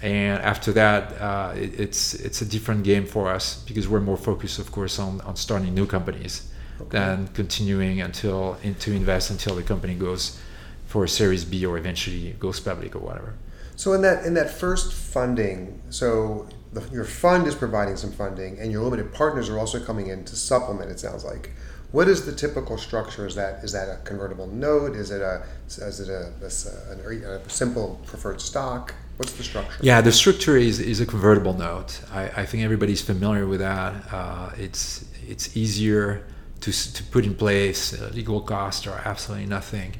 And 0.00 0.40
after 0.42 0.72
that, 0.72 1.20
uh, 1.20 1.52
it, 1.56 1.80
it's 1.80 2.14
it's 2.14 2.40
a 2.40 2.44
different 2.44 2.84
game 2.84 3.04
for 3.04 3.28
us 3.28 3.62
because 3.66 3.88
we're 3.88 4.00
more 4.00 4.16
focused, 4.16 4.58
of 4.58 4.70
course, 4.70 4.98
on, 4.98 5.20
on 5.22 5.34
starting 5.36 5.74
new 5.74 5.86
companies 5.86 6.48
okay. 6.80 6.90
than 6.90 7.28
continuing 7.28 8.00
until 8.00 8.56
in, 8.62 8.74
to 8.76 8.92
invest 8.92 9.30
until 9.30 9.56
the 9.56 9.62
company 9.62 9.94
goes 9.94 10.40
for 10.86 11.04
a 11.04 11.08
Series 11.08 11.44
B 11.44 11.66
or 11.66 11.76
eventually 11.76 12.36
goes 12.38 12.60
public 12.60 12.94
or 12.94 13.00
whatever. 13.00 13.34
So 13.74 13.92
in 13.92 14.02
that 14.02 14.24
in 14.24 14.34
that 14.34 14.50
first 14.50 14.92
funding, 14.92 15.80
so 15.90 16.46
the, 16.72 16.82
your 16.92 17.04
fund 17.04 17.46
is 17.46 17.54
providing 17.54 17.96
some 17.96 18.12
funding, 18.12 18.58
and 18.60 18.70
your 18.70 18.84
limited 18.84 19.12
partners 19.12 19.48
are 19.48 19.58
also 19.58 19.80
coming 19.84 20.06
in 20.06 20.24
to 20.24 20.36
supplement. 20.36 20.90
It 20.90 21.00
sounds 21.00 21.24
like. 21.24 21.50
What 21.90 22.06
is 22.06 22.26
the 22.26 22.32
typical 22.32 22.76
structure? 22.76 23.26
Is 23.26 23.34
that 23.36 23.64
is 23.64 23.72
that 23.72 23.88
a 23.88 23.96
convertible 24.04 24.46
note? 24.46 24.94
Is 24.94 25.10
it 25.10 25.22
a 25.22 25.42
is 25.66 26.00
it 26.00 26.10
a, 26.10 26.32
a, 26.42 27.36
a 27.36 27.50
simple 27.50 27.98
preferred 28.06 28.40
stock? 28.40 28.94
What's 29.16 29.32
the 29.32 29.42
structure? 29.42 29.78
Yeah, 29.82 30.00
the 30.00 30.12
structure 30.12 30.56
is, 30.56 30.78
is 30.78 31.00
a 31.00 31.06
convertible 31.06 31.54
note. 31.54 32.00
I, 32.12 32.30
I 32.42 32.46
think 32.46 32.62
everybody's 32.62 33.02
familiar 33.02 33.46
with 33.46 33.60
that. 33.60 33.94
Uh, 34.12 34.50
it's 34.58 35.06
it's 35.26 35.56
easier 35.56 36.24
to, 36.60 36.72
to 36.72 37.02
put 37.04 37.24
in 37.24 37.34
place. 37.34 38.00
Uh, 38.00 38.10
legal 38.12 38.40
costs 38.40 38.86
are 38.86 39.00
absolutely 39.04 39.46
nothing, 39.46 39.94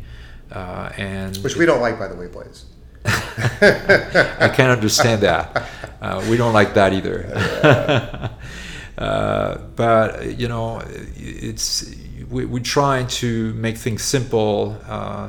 uh, 0.52 0.90
and 0.96 1.36
which 1.38 1.56
we 1.56 1.64
don't 1.66 1.80
like, 1.80 1.98
by 1.98 2.06
the 2.06 2.14
way, 2.14 2.26
Blaise. 2.26 2.66
I 3.06 4.52
can't 4.54 4.70
understand 4.70 5.22
that. 5.22 5.68
Uh, 6.00 6.24
we 6.28 6.36
don't 6.36 6.52
like 6.52 6.74
that 6.74 6.92
either. 6.92 8.30
Uh, 8.98 9.58
but 9.76 10.38
you 10.38 10.48
know, 10.48 10.82
it's 11.16 11.94
we, 12.28 12.44
we're 12.44 12.62
trying 12.62 13.06
to 13.06 13.54
make 13.54 13.76
things 13.76 14.02
simple. 14.02 14.76
Uh, 14.86 15.28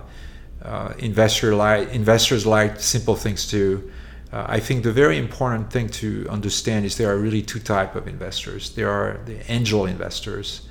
uh, 0.63 0.93
investor 0.97 1.55
like 1.55 1.89
investors 1.93 2.45
like 2.45 2.79
simple 2.79 3.15
things 3.15 3.47
too. 3.47 3.89
Uh, 4.33 4.45
I 4.49 4.59
think 4.59 4.83
the 4.83 4.91
very 4.91 5.17
important 5.17 5.71
thing 5.71 5.87
to 5.89 6.27
understand 6.29 6.85
is 6.85 6.97
there 6.97 7.09
are 7.09 7.17
really 7.17 7.41
two 7.41 7.59
type 7.59 7.95
of 7.95 8.07
investors. 8.07 8.71
There 8.71 8.89
are 8.89 9.21
the 9.25 9.49
angel 9.51 9.85
investors 9.85 10.67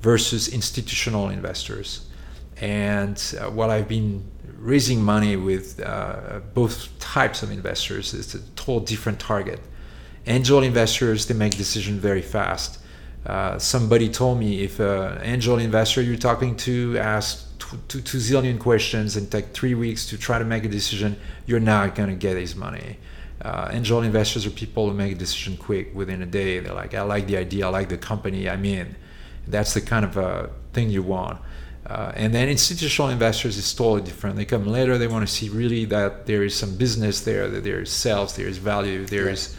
versus 0.00 0.48
institutional 0.48 1.28
investors. 1.28 2.06
And 2.60 3.22
uh, 3.38 3.50
what 3.50 3.70
I've 3.70 3.88
been 3.88 4.28
raising 4.56 5.00
money 5.02 5.36
with 5.36 5.76
both 6.54 6.98
types 6.98 7.42
of 7.42 7.50
investors 7.50 8.12
is 8.12 8.34
a 8.34 8.40
total 8.56 8.80
different 8.80 9.20
target. 9.20 9.60
Angel 10.26 10.62
investors 10.62 11.26
they 11.26 11.34
make 11.34 11.56
decisions 11.56 12.00
very 12.00 12.22
fast. 12.22 12.78
Uh, 13.26 13.58
somebody 13.58 14.08
told 14.08 14.38
me 14.38 14.62
if 14.62 14.80
an 14.80 15.20
angel 15.22 15.58
investor 15.58 16.00
you're 16.00 16.16
talking 16.16 16.56
to 16.56 16.96
asks 16.98 17.46
two, 17.58 18.00
two 18.00 18.18
zillion 18.18 18.58
questions 18.58 19.16
and 19.16 19.30
take 19.30 19.48
three 19.48 19.74
weeks 19.74 20.06
to 20.06 20.18
try 20.18 20.38
to 20.38 20.44
make 20.44 20.64
a 20.64 20.68
decision, 20.68 21.16
you're 21.46 21.60
not 21.60 21.94
going 21.94 22.08
to 22.08 22.14
get 22.14 22.36
his 22.36 22.56
money. 22.56 22.96
Uh, 23.42 23.68
angel 23.72 24.02
investors 24.02 24.46
are 24.46 24.50
people 24.50 24.88
who 24.88 24.94
make 24.94 25.12
a 25.12 25.18
decision 25.18 25.56
quick 25.56 25.94
within 25.94 26.22
a 26.22 26.26
day. 26.26 26.60
They're 26.60 26.74
like, 26.74 26.94
I 26.94 27.02
like 27.02 27.26
the 27.26 27.36
idea, 27.36 27.66
I 27.66 27.70
like 27.70 27.88
the 27.88 27.98
company, 27.98 28.48
I'm 28.48 28.64
in. 28.64 28.96
That's 29.46 29.74
the 29.74 29.80
kind 29.80 30.04
of 30.04 30.18
uh, 30.18 30.46
thing 30.72 30.90
you 30.90 31.02
want. 31.02 31.40
Uh, 31.86 32.12
and 32.14 32.34
then 32.34 32.48
institutional 32.48 33.10
investors 33.10 33.56
is 33.56 33.72
totally 33.74 34.02
different. 34.02 34.36
They 34.36 34.44
come 34.44 34.66
later. 34.66 34.96
They 34.96 35.08
want 35.08 35.26
to 35.26 35.32
see 35.32 35.48
really 35.48 35.86
that 35.86 36.26
there 36.26 36.44
is 36.44 36.54
some 36.54 36.76
business 36.76 37.22
there, 37.22 37.48
that 37.48 37.64
there 37.64 37.80
is 37.80 37.90
sales, 37.90 38.36
there 38.36 38.46
is 38.46 38.58
value, 38.58 39.06
there 39.06 39.28
is 39.28 39.54
uh, 39.54 39.58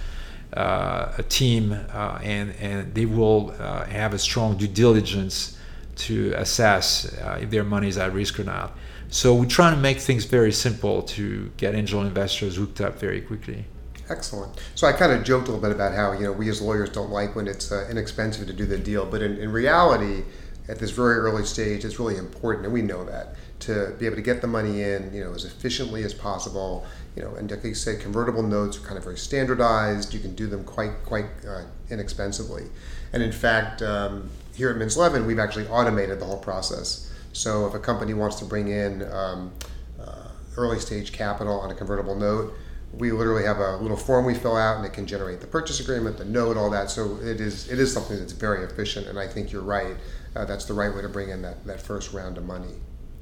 a 0.54 1.24
team, 1.30 1.72
uh, 1.72 2.20
and 2.22 2.54
and 2.60 2.94
they 2.94 3.06
will 3.06 3.54
uh, 3.60 3.86
have 3.86 4.14
a 4.14 4.20
strong 4.20 4.58
due 4.58 4.68
diligence 4.68 5.58
to 5.96 6.34
assess 6.36 7.14
uh, 7.20 7.40
if 7.42 7.50
their 7.50 7.64
money 7.64 7.88
is 7.88 7.98
at 7.98 8.14
risk 8.14 8.40
or 8.40 8.44
not. 8.44 8.76
So 9.10 9.36
we're 9.36 9.46
trying 9.46 9.76
to 9.76 9.82
make 9.82 10.00
things 10.00 10.26
very 10.26 10.52
simple 10.52 11.02
to 11.04 11.52
get 11.58 11.76
angel 11.76 12.02
investors 12.02 12.56
hooked 12.56 12.80
up 12.80 12.98
very 12.98 13.22
quickly. 13.22 13.66
Excellent. 14.10 14.60
So 14.76 14.88
I 14.88 14.94
kind 14.94 15.12
of 15.12 15.24
joked 15.24 15.48
a 15.48 15.52
little 15.52 15.62
bit 15.62 15.76
about 15.76 15.94
how 15.94 16.14
you 16.14 16.24
know 16.24 16.32
we 16.32 16.50
as 16.50 16.62
lawyers 16.62 16.90
don't 16.90 17.12
like 17.12 17.36
when 17.36 17.48
it's 17.48 17.72
uh, 17.72 17.88
inexpensive 17.90 18.48
to 18.48 18.54
do 18.54 18.66
the 18.66 18.78
deal, 18.78 19.06
but 19.06 19.22
in, 19.22 19.38
in 19.38 19.52
reality, 19.52 20.24
at 20.68 20.80
this 20.80 20.92
very 20.92 21.16
early 21.16 21.46
stage, 21.46 21.84
it's 21.84 22.00
really 22.00 22.18
important, 22.18 22.66
and 22.66 22.74
we 22.74 22.82
know 22.82 23.04
that 23.06 23.36
to 23.62 23.94
be 24.00 24.06
able 24.06 24.16
to 24.16 24.22
get 24.22 24.42
the 24.42 24.48
money 24.48 24.82
in, 24.82 25.14
you 25.14 25.24
know, 25.24 25.34
as 25.34 25.46
efficiently 25.46 26.04
as 26.04 26.14
possible. 26.14 26.86
You 27.16 27.24
know, 27.24 27.36
and 27.36 27.50
like 27.52 27.64
you 27.64 27.76
said, 27.76 28.00
convertible 28.00 28.42
notes 28.42 28.78
are 28.78 28.82
kind 28.82 28.98
of 28.98 29.04
very 29.04 29.18
standardized. 29.18 30.14
You 30.14 30.20
can 30.20 30.34
do 30.36 30.48
them 30.48 30.64
quite 30.64 31.04
quite 31.06 31.26
uh, 31.48 31.64
inexpensively, 31.90 32.66
and 33.14 33.22
in 33.22 33.32
fact, 33.32 33.82
um, 33.82 34.30
here 34.56 34.70
at 34.70 34.78
Mintz 34.78 34.98
Levin, 34.98 35.26
we've 35.26 35.40
actually 35.40 35.68
automated 35.68 36.20
the 36.20 36.26
whole 36.26 36.40
process. 36.40 37.12
So 37.34 37.66
if 37.68 37.74
a 37.74 37.80
company 37.80 38.14
wants 38.14 38.38
to 38.38 38.46
bring 38.46 38.68
in 38.68 39.04
um, 39.12 39.52
uh, 40.00 40.28
early 40.58 40.80
stage 40.80 41.12
capital 41.12 41.60
on 41.60 41.72
a 41.72 41.76
convertible 41.76 42.16
note, 42.16 42.54
we 42.94 43.12
literally 43.12 43.46
have 43.46 43.60
a 43.60 43.78
little 43.78 43.98
form 43.98 44.26
we 44.26 44.34
fill 44.34 44.58
out 44.58 44.78
and 44.78 44.86
it 44.86 44.92
can 44.92 45.08
generate 45.08 45.40
the 45.40 45.48
purchase 45.48 45.80
agreement, 45.80 46.18
the 46.18 46.26
note, 46.26 46.58
all 46.58 46.70
that. 46.70 46.90
So 46.90 47.18
it 47.22 47.40
is 47.40 47.70
it 47.70 47.80
is 47.80 47.94
something 47.94 48.18
that's 48.18 48.34
very 48.34 48.66
efficient, 48.66 49.08
and 49.08 49.18
I 49.18 49.28
think 49.28 49.52
you're 49.52 49.62
right. 49.62 49.96
Uh, 50.36 50.46
that's 50.46 50.66
the 50.66 50.74
right 50.74 50.94
way 50.96 51.02
to 51.02 51.10
bring 51.10 51.30
in 51.30 51.42
that, 51.42 51.66
that 51.66 51.82
first 51.82 52.14
round 52.14 52.38
of 52.38 52.46
money. 52.46 52.74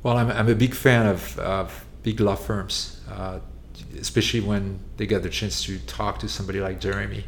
Well, 0.04 0.18
I'm, 0.18 0.30
I'm 0.32 0.48
a 0.50 0.56
big 0.56 0.76
fan 0.76 1.08
of, 1.08 1.38
of 1.40 1.86
big 2.04 2.20
law 2.20 2.36
firms, 2.36 3.02
uh, 3.12 3.40
especially 4.00 4.42
when 4.42 4.80
they 4.98 5.08
get 5.08 5.24
the 5.24 5.30
chance 5.30 5.64
to 5.64 5.80
talk 5.80 6.20
to 6.20 6.30
somebody 6.30 6.60
like 6.60 6.80
Jeremy. 6.80 7.26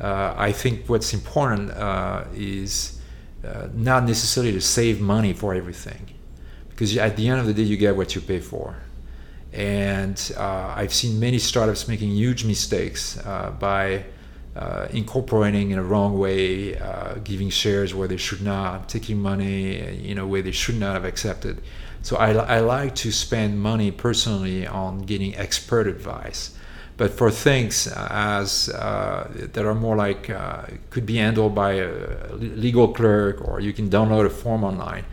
Uh, 0.00 0.34
I 0.36 0.52
think 0.52 0.88
what's 0.88 1.12
important 1.12 1.70
uh, 1.72 2.24
is 2.32 3.00
uh, 3.44 3.68
not 3.74 4.04
necessarily 4.04 4.52
to 4.52 4.60
save 4.60 5.00
money 5.00 5.32
for 5.32 5.52
everything, 5.54 6.14
because 6.70 6.96
at 6.96 7.16
the 7.16 7.28
end 7.28 7.40
of 7.40 7.46
the 7.46 7.54
day, 7.54 7.62
you 7.62 7.76
get 7.76 7.96
what 7.96 8.14
you 8.14 8.20
pay 8.20 8.38
for. 8.38 8.76
And 9.52 10.32
uh, 10.36 10.74
I've 10.76 10.94
seen 10.94 11.18
many 11.18 11.38
startups 11.38 11.88
making 11.88 12.10
huge 12.10 12.44
mistakes 12.44 13.16
by 13.58 14.04
uh, 14.58 14.88
incorporating 14.90 15.70
in 15.70 15.78
a 15.78 15.82
wrong 15.82 16.18
way, 16.18 16.76
uh, 16.76 17.14
giving 17.22 17.48
shares 17.48 17.94
where 17.94 18.08
they 18.08 18.16
should 18.16 18.42
not, 18.42 18.88
taking 18.88 19.20
money 19.20 19.78
in 20.10 20.18
a 20.18 20.26
way 20.26 20.40
they 20.40 20.50
should 20.50 20.78
not 20.78 20.94
have 20.94 21.04
accepted. 21.04 21.60
So 22.02 22.16
I, 22.16 22.32
I 22.32 22.58
like 22.60 22.94
to 22.96 23.12
spend 23.12 23.60
money 23.60 23.90
personally 23.92 24.66
on 24.66 25.00
getting 25.02 25.36
expert 25.36 25.86
advice. 25.86 26.56
But 26.96 27.12
for 27.12 27.30
things 27.30 27.86
as 27.86 28.68
uh, 28.70 29.30
that 29.52 29.64
are 29.64 29.74
more 29.74 29.94
like 29.94 30.28
uh, 30.28 30.64
could 30.90 31.06
be 31.06 31.18
handled 31.18 31.54
by 31.54 31.74
a 31.74 32.32
legal 32.34 32.88
clerk 32.88 33.46
or 33.46 33.60
you 33.60 33.72
can 33.72 33.88
download 33.88 34.26
a 34.26 34.30
form 34.30 34.64
online, 34.64 35.04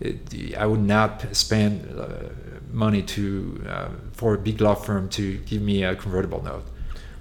it, 0.00 0.56
I 0.56 0.64
would 0.64 0.80
not 0.80 1.36
spend 1.36 2.00
uh, 2.00 2.30
money 2.72 3.02
to 3.02 3.62
uh, 3.68 3.88
for 4.12 4.34
a 4.34 4.38
big 4.38 4.62
law 4.62 4.74
firm 4.74 5.10
to 5.10 5.36
give 5.38 5.60
me 5.60 5.84
a 5.84 5.94
convertible 5.94 6.42
note. 6.42 6.64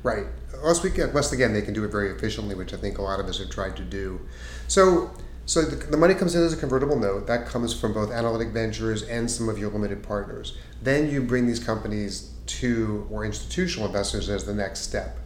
Right. 0.03 0.25
Unless 0.63 0.81
we 0.81 0.91
once 1.07 1.33
again, 1.33 1.53
they 1.53 1.61
can 1.61 1.73
do 1.73 1.83
it 1.83 1.91
very 1.91 2.09
efficiently, 2.09 2.55
which 2.55 2.73
I 2.73 2.77
think 2.77 2.97
a 2.97 3.01
lot 3.01 3.19
of 3.19 3.25
us 3.25 3.39
have 3.39 3.49
tried 3.49 3.75
to 3.75 3.83
do. 3.83 4.21
So, 4.69 5.11
so 5.45 5.61
the, 5.61 5.75
the 5.75 5.97
money 5.97 6.13
comes 6.13 6.35
in 6.35 6.41
as 6.41 6.53
a 6.53 6.57
convertible 6.57 6.97
note. 6.97 7.27
That 7.27 7.45
comes 7.45 7.77
from 7.77 7.93
both 7.93 8.11
Analytic 8.11 8.49
Ventures 8.49 9.03
and 9.03 9.29
some 9.29 9.49
of 9.49 9.59
your 9.59 9.69
limited 9.71 10.01
partners. 10.03 10.57
Then 10.81 11.09
you 11.09 11.21
bring 11.21 11.47
these 11.47 11.59
companies 11.59 12.31
to 12.45 13.05
or 13.11 13.25
institutional 13.25 13.87
investors 13.87 14.29
as 14.29 14.45
the 14.45 14.53
next 14.53 14.81
step. 14.81 15.17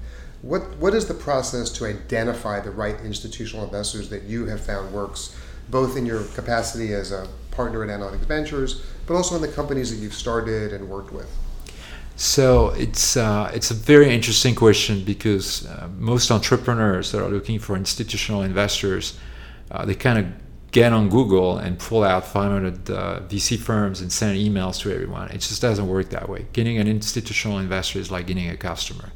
What 0.41 0.75
what 0.77 0.95
is 0.95 1.07
the 1.07 1.13
process 1.13 1.69
to 1.73 1.85
identify 1.85 2.59
the 2.59 2.71
right 2.71 2.99
institutional 3.01 3.63
investors 3.63 4.09
that 4.09 4.23
you 4.23 4.47
have 4.47 4.61
found 4.61 4.91
works, 4.91 5.35
both 5.69 5.97
in 5.97 6.07
your 6.07 6.23
capacity 6.33 6.95
as 6.95 7.11
a 7.11 7.27
partner 7.51 7.83
at 7.83 7.91
Analytic 7.91 8.21
Ventures, 8.21 8.81
but 9.05 9.13
also 9.13 9.35
in 9.35 9.43
the 9.43 9.47
companies 9.47 9.91
that 9.91 9.97
you've 9.97 10.15
started 10.15 10.73
and 10.73 10.89
worked 10.89 11.13
with? 11.13 11.29
So 12.17 12.69
it's 12.69 13.15
uh, 13.15 13.51
it's 13.53 13.69
a 13.69 13.75
very 13.75 14.11
interesting 14.11 14.55
question 14.55 15.03
because 15.03 15.67
uh, 15.67 15.87
most 15.99 16.31
entrepreneurs 16.31 17.11
that 17.11 17.21
are 17.21 17.29
looking 17.29 17.59
for 17.59 17.75
institutional 17.75 18.41
investors, 18.41 19.19
uh, 19.69 19.85
they 19.85 19.93
kind 19.93 20.17
of 20.17 20.25
get 20.71 20.93
on 20.93 21.09
Google 21.09 21.59
and 21.59 21.77
pull 21.77 22.03
out 22.03 22.25
500 22.25 22.89
uh, 22.89 23.19
VC 23.27 23.59
firms 23.59 24.01
and 24.01 24.11
send 24.11 24.35
emails 24.35 24.81
to 24.81 24.91
everyone. 24.91 25.29
It 25.29 25.41
just 25.41 25.61
doesn't 25.61 25.87
work 25.87 26.09
that 26.09 26.27
way. 26.27 26.47
Getting 26.53 26.79
an 26.79 26.87
institutional 26.87 27.59
investor 27.59 27.99
is 27.99 28.09
like 28.09 28.25
getting 28.25 28.49
a 28.49 28.57
customer. 28.57 29.11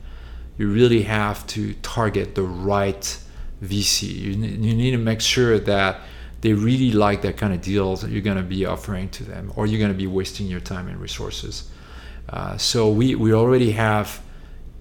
You 0.60 0.70
really 0.70 1.01
have 1.01 1.48
to 1.48 1.74
target 1.81 2.36
the 2.36 2.43
right 2.43 3.17
VC. 3.63 4.15
You, 4.15 4.31
you 4.34 4.75
need 4.75 4.91
to 4.91 4.98
make 4.98 5.22
sure 5.22 5.58
that 5.58 6.01
they 6.41 6.53
really 6.53 6.91
like 6.91 7.24
that 7.24 7.36
kind 7.36 7.51
of 7.51 7.62
deals 7.62 8.01
that 8.03 8.12
you're 8.12 8.22
going 8.22 8.38
to 8.38 8.43
be 8.43 8.63
offering 8.63 9.10
to 9.10 9.24
them, 9.24 9.51
or 9.55 9.65
you're 9.65 9.79
going 9.79 9.91
to 9.91 9.98
be 9.98 10.08
wasting 10.08 10.46
your 10.46 10.60
time 10.60 10.88
and 10.88 11.01
resources. 11.01 11.71
Uh, 12.32 12.58
so 12.58 12.90
we, 12.90 13.16
we 13.16 13.34
already 13.34 13.72
have 13.72 14.22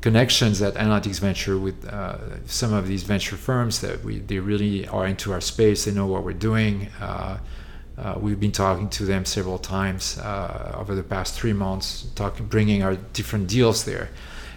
connections 0.00 0.62
at 0.62 0.75
Analytics 0.75 1.21
Venture 1.21 1.59
with 1.59 1.87
uh, 1.87 2.16
some 2.47 2.73
of 2.73 2.87
these 2.87 3.02
venture 3.02 3.37
firms 3.37 3.80
that 3.80 4.02
we 4.02 4.21
they 4.21 4.38
really 4.38 4.87
are 4.88 5.07
into 5.07 5.33
our 5.33 5.40
space. 5.40 5.85
They 5.85 5.92
know 5.92 6.07
what 6.07 6.25
we're 6.25 6.33
doing. 6.33 6.88
Uh, 7.00 7.38
uh 7.99 8.14
we've 8.19 8.40
been 8.40 8.52
talking 8.52 8.88
to 8.88 9.04
them 9.04 9.25
several 9.25 9.59
times 9.59 10.19
uh, 10.19 10.75
over 10.78 10.95
the 10.95 11.02
past 11.02 11.38
three 11.38 11.52
months, 11.52 12.07
talking, 12.14 12.47
bringing 12.47 12.83
our 12.83 12.97
different 13.12 13.49
deals 13.49 13.85
there. 13.85 14.09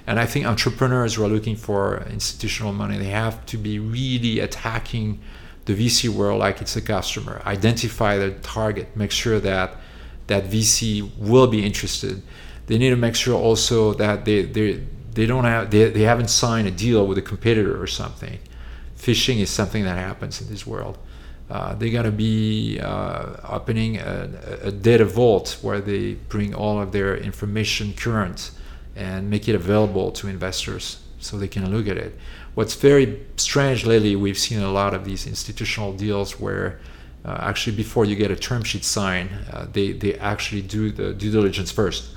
And 0.05 0.19
I 0.19 0.25
think 0.25 0.45
entrepreneurs 0.45 1.15
who 1.15 1.23
are 1.23 1.29
looking 1.29 1.55
for 1.55 2.03
institutional 2.09 2.73
money, 2.73 2.97
they 2.97 3.05
have 3.05 3.45
to 3.47 3.57
be 3.57 3.79
really 3.79 4.39
attacking 4.39 5.19
the 5.65 5.73
VC 5.73 6.09
world 6.09 6.39
like 6.39 6.61
it's 6.61 6.75
a 6.75 6.81
customer. 6.81 7.41
Identify 7.45 8.17
the 8.17 8.31
target, 8.41 8.95
make 8.95 9.11
sure 9.11 9.39
that 9.39 9.77
that 10.27 10.45
VC 10.45 11.09
will 11.17 11.47
be 11.47 11.65
interested 11.65 12.21
they 12.67 12.77
need 12.77 12.89
to 12.91 12.95
make 12.95 13.15
sure 13.15 13.35
also 13.35 13.93
that 13.93 14.25
they 14.25 14.43
they 14.43 14.81
they 15.13 15.25
don't 15.25 15.43
have 15.43 15.71
they, 15.71 15.89
they 15.89 16.01
haven't 16.01 16.29
signed 16.29 16.67
a 16.67 16.71
deal 16.71 17.05
with 17.05 17.17
a 17.17 17.21
competitor 17.21 17.81
or 17.81 17.87
something. 17.87 18.39
Phishing 18.97 19.39
is 19.39 19.49
something 19.49 19.83
that 19.83 19.97
happens 19.97 20.41
in 20.41 20.47
this 20.49 20.65
world. 20.65 20.97
Uh, 21.49 21.75
they 21.75 21.89
got 21.89 22.03
to 22.03 22.11
be 22.11 22.79
uh, 22.79 23.35
opening 23.49 23.97
a, 23.97 24.29
a, 24.63 24.71
data 24.71 25.03
vault 25.03 25.57
where 25.61 25.81
they 25.81 26.13
bring 26.13 26.55
all 26.55 26.81
of 26.81 26.93
their 26.93 27.15
information 27.17 27.93
current 27.93 28.51
and 28.95 29.29
make 29.29 29.49
it 29.49 29.53
available 29.53 30.09
to 30.09 30.27
investors 30.27 31.03
so 31.19 31.37
they 31.37 31.47
can 31.47 31.69
look 31.69 31.87
at 31.87 31.97
it. 31.97 32.17
What's 32.55 32.75
very 32.75 33.21
strange 33.35 33.85
lately, 33.85 34.15
we've 34.15 34.37
seen 34.37 34.59
a 34.59 34.71
lot 34.71 34.93
of 34.93 35.03
these 35.03 35.27
institutional 35.27 35.93
deals 35.93 36.39
where 36.39 36.79
uh, 37.25 37.37
actually 37.39 37.75
before 37.75 38.05
you 38.05 38.15
get 38.15 38.31
a 38.31 38.35
term 38.35 38.63
sheet 38.63 38.85
signed, 38.85 39.29
uh, 39.51 39.65
they, 39.71 39.91
they 39.91 40.15
actually 40.15 40.61
do 40.61 40.91
the 40.91 41.13
due 41.13 41.31
diligence 41.31 41.71
first. 41.71 42.09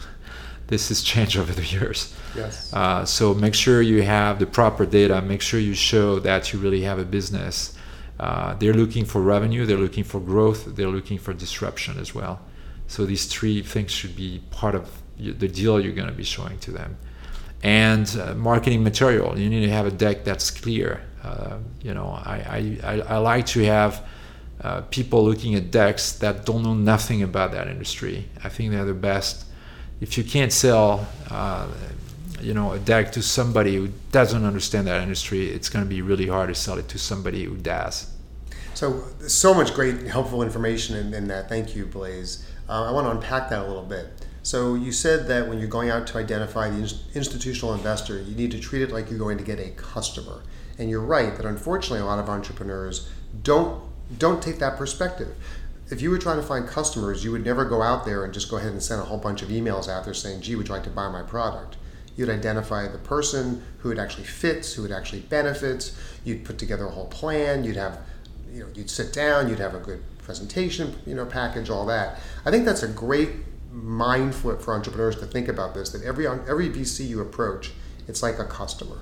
This 0.68 0.88
has 0.88 1.02
changed 1.02 1.37
over 1.37 1.52
the 1.52 1.64
years. 1.64 2.14
Yes. 2.35 2.73
Uh, 2.73 3.04
so 3.04 3.35
make 3.35 3.54
sure 3.54 3.80
you 3.82 4.02
have 4.02 4.38
the 4.38 4.46
proper 4.46 4.85
data. 4.85 5.23
Make 5.23 5.40
sure 5.40 5.61
you 5.61 5.75
show 5.75 6.18
that 6.20 6.52
you 6.52 6.58
really 6.58 6.82
have 6.82 6.99
a 6.99 7.04
business. 7.04 7.76
Uh, 8.18 8.54
they're 8.54 8.75
looking 8.75 9.04
for 9.04 9.20
revenue. 9.20 9.66
They're 9.66 9.76
looking 9.76 10.04
for 10.04 10.20
growth. 10.20 10.76
They're 10.76 10.88
looking 10.88 11.18
for 11.18 11.32
disruption 11.32 11.99
as 11.99 12.14
well. 12.14 12.40
So 12.88 13.04
these 13.04 13.26
three 13.26 13.62
things 13.62 13.90
should 13.90 14.16
be 14.16 14.42
part 14.50 14.75
of 14.75 15.02
the 15.18 15.49
deal 15.49 15.80
you're 15.80 15.94
going 15.94 16.08
to 16.08 16.14
be 16.14 16.25
showing 16.25 16.58
to 16.61 16.70
them. 16.70 16.96
And 17.62 18.06
uh, 18.20 18.35
marketing 18.35 18.85
material. 18.85 19.38
You 19.38 19.49
need 19.49 19.64
to 19.64 19.70
have 19.70 19.87
a 19.87 19.90
deck 19.90 20.25
that's 20.25 20.50
clear. 20.50 21.02
Uh, 21.23 21.58
you 21.82 21.92
know, 21.94 22.08
I, 22.08 22.78
I, 22.85 23.00
I, 23.00 23.16
like 23.16 23.46
to 23.46 23.64
have 23.64 24.06
uh, 24.61 24.82
people 24.82 25.25
looking 25.25 25.56
at 25.56 25.73
decks 25.73 26.12
that 26.18 26.46
don't 26.46 26.62
know 26.62 26.75
nothing 26.75 27.23
about 27.23 27.50
that 27.52 27.66
industry. 27.66 28.28
I 28.44 28.49
think 28.49 28.70
they're 28.70 28.85
the 28.85 28.94
best. 28.94 29.46
If 30.00 30.18
you 30.18 30.24
can't 30.24 30.52
sell, 30.52 31.06
uh, 31.30 31.68
you 32.40 32.54
know, 32.54 32.72
a 32.72 32.78
deck 32.78 33.12
to 33.12 33.22
somebody 33.22 33.76
who 33.76 33.88
doesn't 34.12 34.44
understand 34.44 34.86
that 34.86 35.02
industry, 35.02 35.48
it's 35.48 35.68
going 35.68 35.84
to 35.84 35.88
be 35.88 36.02
really 36.02 36.26
hard 36.26 36.48
to 36.48 36.54
sell 36.54 36.78
it 36.78 36.88
to 36.88 36.98
somebody 36.98 37.44
who 37.44 37.56
does. 37.56 38.12
So, 38.74 39.04
so 39.26 39.54
much 39.54 39.72
great, 39.72 40.02
helpful 40.02 40.42
information 40.42 40.96
in, 40.96 41.14
in 41.14 41.28
that. 41.28 41.48
Thank 41.48 41.74
you, 41.74 41.86
Blaise. 41.86 42.46
Uh, 42.68 42.84
I 42.84 42.90
want 42.90 43.06
to 43.06 43.10
unpack 43.12 43.48
that 43.50 43.60
a 43.60 43.66
little 43.66 43.82
bit. 43.82 44.08
So 44.42 44.74
you 44.74 44.92
said 44.92 45.26
that 45.28 45.48
when 45.48 45.58
you're 45.58 45.66
going 45.68 45.90
out 45.90 46.06
to 46.08 46.18
identify 46.18 46.68
the 46.68 46.94
institutional 47.14 47.74
investor, 47.74 48.20
you 48.20 48.36
need 48.36 48.52
to 48.52 48.60
treat 48.60 48.82
it 48.82 48.92
like 48.92 49.10
you're 49.10 49.18
going 49.18 49.38
to 49.38 49.44
get 49.44 49.58
a 49.58 49.70
customer. 49.70 50.42
And 50.78 50.90
you're 50.90 51.00
right 51.00 51.34
that 51.36 51.46
unfortunately 51.46 52.00
a 52.00 52.04
lot 52.04 52.18
of 52.18 52.28
entrepreneurs 52.28 53.08
don't 53.42 53.82
don't 54.18 54.40
take 54.40 54.60
that 54.60 54.76
perspective. 54.76 55.34
If 55.88 56.02
you 56.02 56.10
were 56.10 56.18
trying 56.18 56.40
to 56.40 56.46
find 56.46 56.66
customers, 56.66 57.24
you 57.24 57.30
would 57.32 57.44
never 57.44 57.64
go 57.64 57.80
out 57.80 58.04
there 58.04 58.24
and 58.24 58.34
just 58.34 58.50
go 58.50 58.56
ahead 58.56 58.72
and 58.72 58.82
send 58.82 59.00
a 59.00 59.04
whole 59.04 59.18
bunch 59.18 59.42
of 59.42 59.48
emails 59.48 59.88
out 59.88 60.04
there 60.04 60.14
saying, 60.14 60.40
"Gee, 60.40 60.56
would 60.56 60.68
you 60.68 60.74
like 60.74 60.84
to 60.84 60.90
buy 60.90 61.08
my 61.08 61.22
product?" 61.22 61.76
You'd 62.16 62.30
identify 62.30 62.88
the 62.88 62.98
person 62.98 63.62
who 63.78 63.90
it 63.90 63.98
actually 63.98 64.24
fits, 64.24 64.72
who 64.72 64.84
it 64.84 64.90
actually 64.90 65.20
benefits. 65.20 65.92
You'd 66.24 66.44
put 66.44 66.58
together 66.58 66.86
a 66.86 66.90
whole 66.90 67.06
plan. 67.06 67.62
You'd 67.62 67.76
have, 67.76 68.00
you 68.52 68.60
know, 68.60 68.68
you'd 68.74 68.90
sit 68.90 69.12
down. 69.12 69.48
You'd 69.48 69.58
have 69.58 69.74
a 69.74 69.78
good 69.78 70.02
presentation, 70.22 70.96
you 71.06 71.14
know, 71.14 71.26
package, 71.26 71.70
all 71.70 71.86
that. 71.86 72.18
I 72.44 72.50
think 72.50 72.64
that's 72.64 72.82
a 72.82 72.88
great 72.88 73.30
mind 73.70 74.34
flip 74.34 74.60
for 74.62 74.74
entrepreneurs 74.74 75.16
to 75.16 75.26
think 75.26 75.48
about 75.48 75.74
this 75.74 75.90
that 75.90 76.02
every 76.02 76.26
every 76.26 76.68
VC 76.70 77.06
you 77.06 77.20
approach, 77.20 77.72
it's 78.08 78.22
like 78.22 78.38
a 78.38 78.44
customer. 78.44 78.98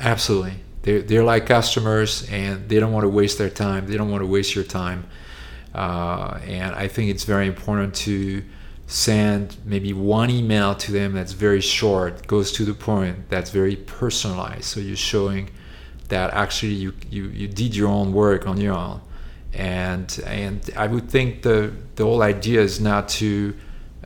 Absolutely. 0.00 0.54
They're, 0.82 1.02
they're 1.02 1.22
like 1.22 1.46
customers 1.46 2.28
and 2.30 2.68
they 2.68 2.80
don't 2.80 2.92
want 2.92 3.04
to 3.04 3.08
waste 3.08 3.38
their 3.38 3.50
time. 3.50 3.86
They 3.86 3.96
don't 3.96 4.10
want 4.10 4.22
to 4.22 4.26
waste 4.26 4.56
your 4.56 4.64
time. 4.64 5.06
Uh, 5.74 6.38
and 6.46 6.74
I 6.74 6.88
think 6.88 7.10
it's 7.10 7.24
very 7.24 7.46
important 7.46 7.94
to 7.94 8.42
send 8.86 9.56
maybe 9.64 9.92
one 9.92 10.28
email 10.28 10.74
to 10.74 10.92
them 10.92 11.14
that's 11.14 11.32
very 11.32 11.60
short, 11.60 12.26
goes 12.26 12.52
to 12.52 12.64
the 12.64 12.74
point, 12.74 13.30
that's 13.30 13.50
very 13.50 13.76
personalized. 13.76 14.64
So 14.64 14.80
you're 14.80 14.96
showing 14.96 15.50
that 16.08 16.32
actually 16.34 16.74
you, 16.74 16.92
you, 17.10 17.28
you 17.28 17.48
did 17.48 17.74
your 17.74 17.88
own 17.88 18.12
work 18.12 18.46
on 18.46 18.60
your 18.60 18.74
own 18.74 19.00
and 19.54 20.22
and 20.26 20.70
I 20.76 20.86
would 20.86 21.10
think 21.10 21.42
the 21.42 21.72
the 21.96 22.04
whole 22.04 22.22
idea 22.22 22.60
is 22.60 22.80
not 22.80 23.08
to 23.20 23.54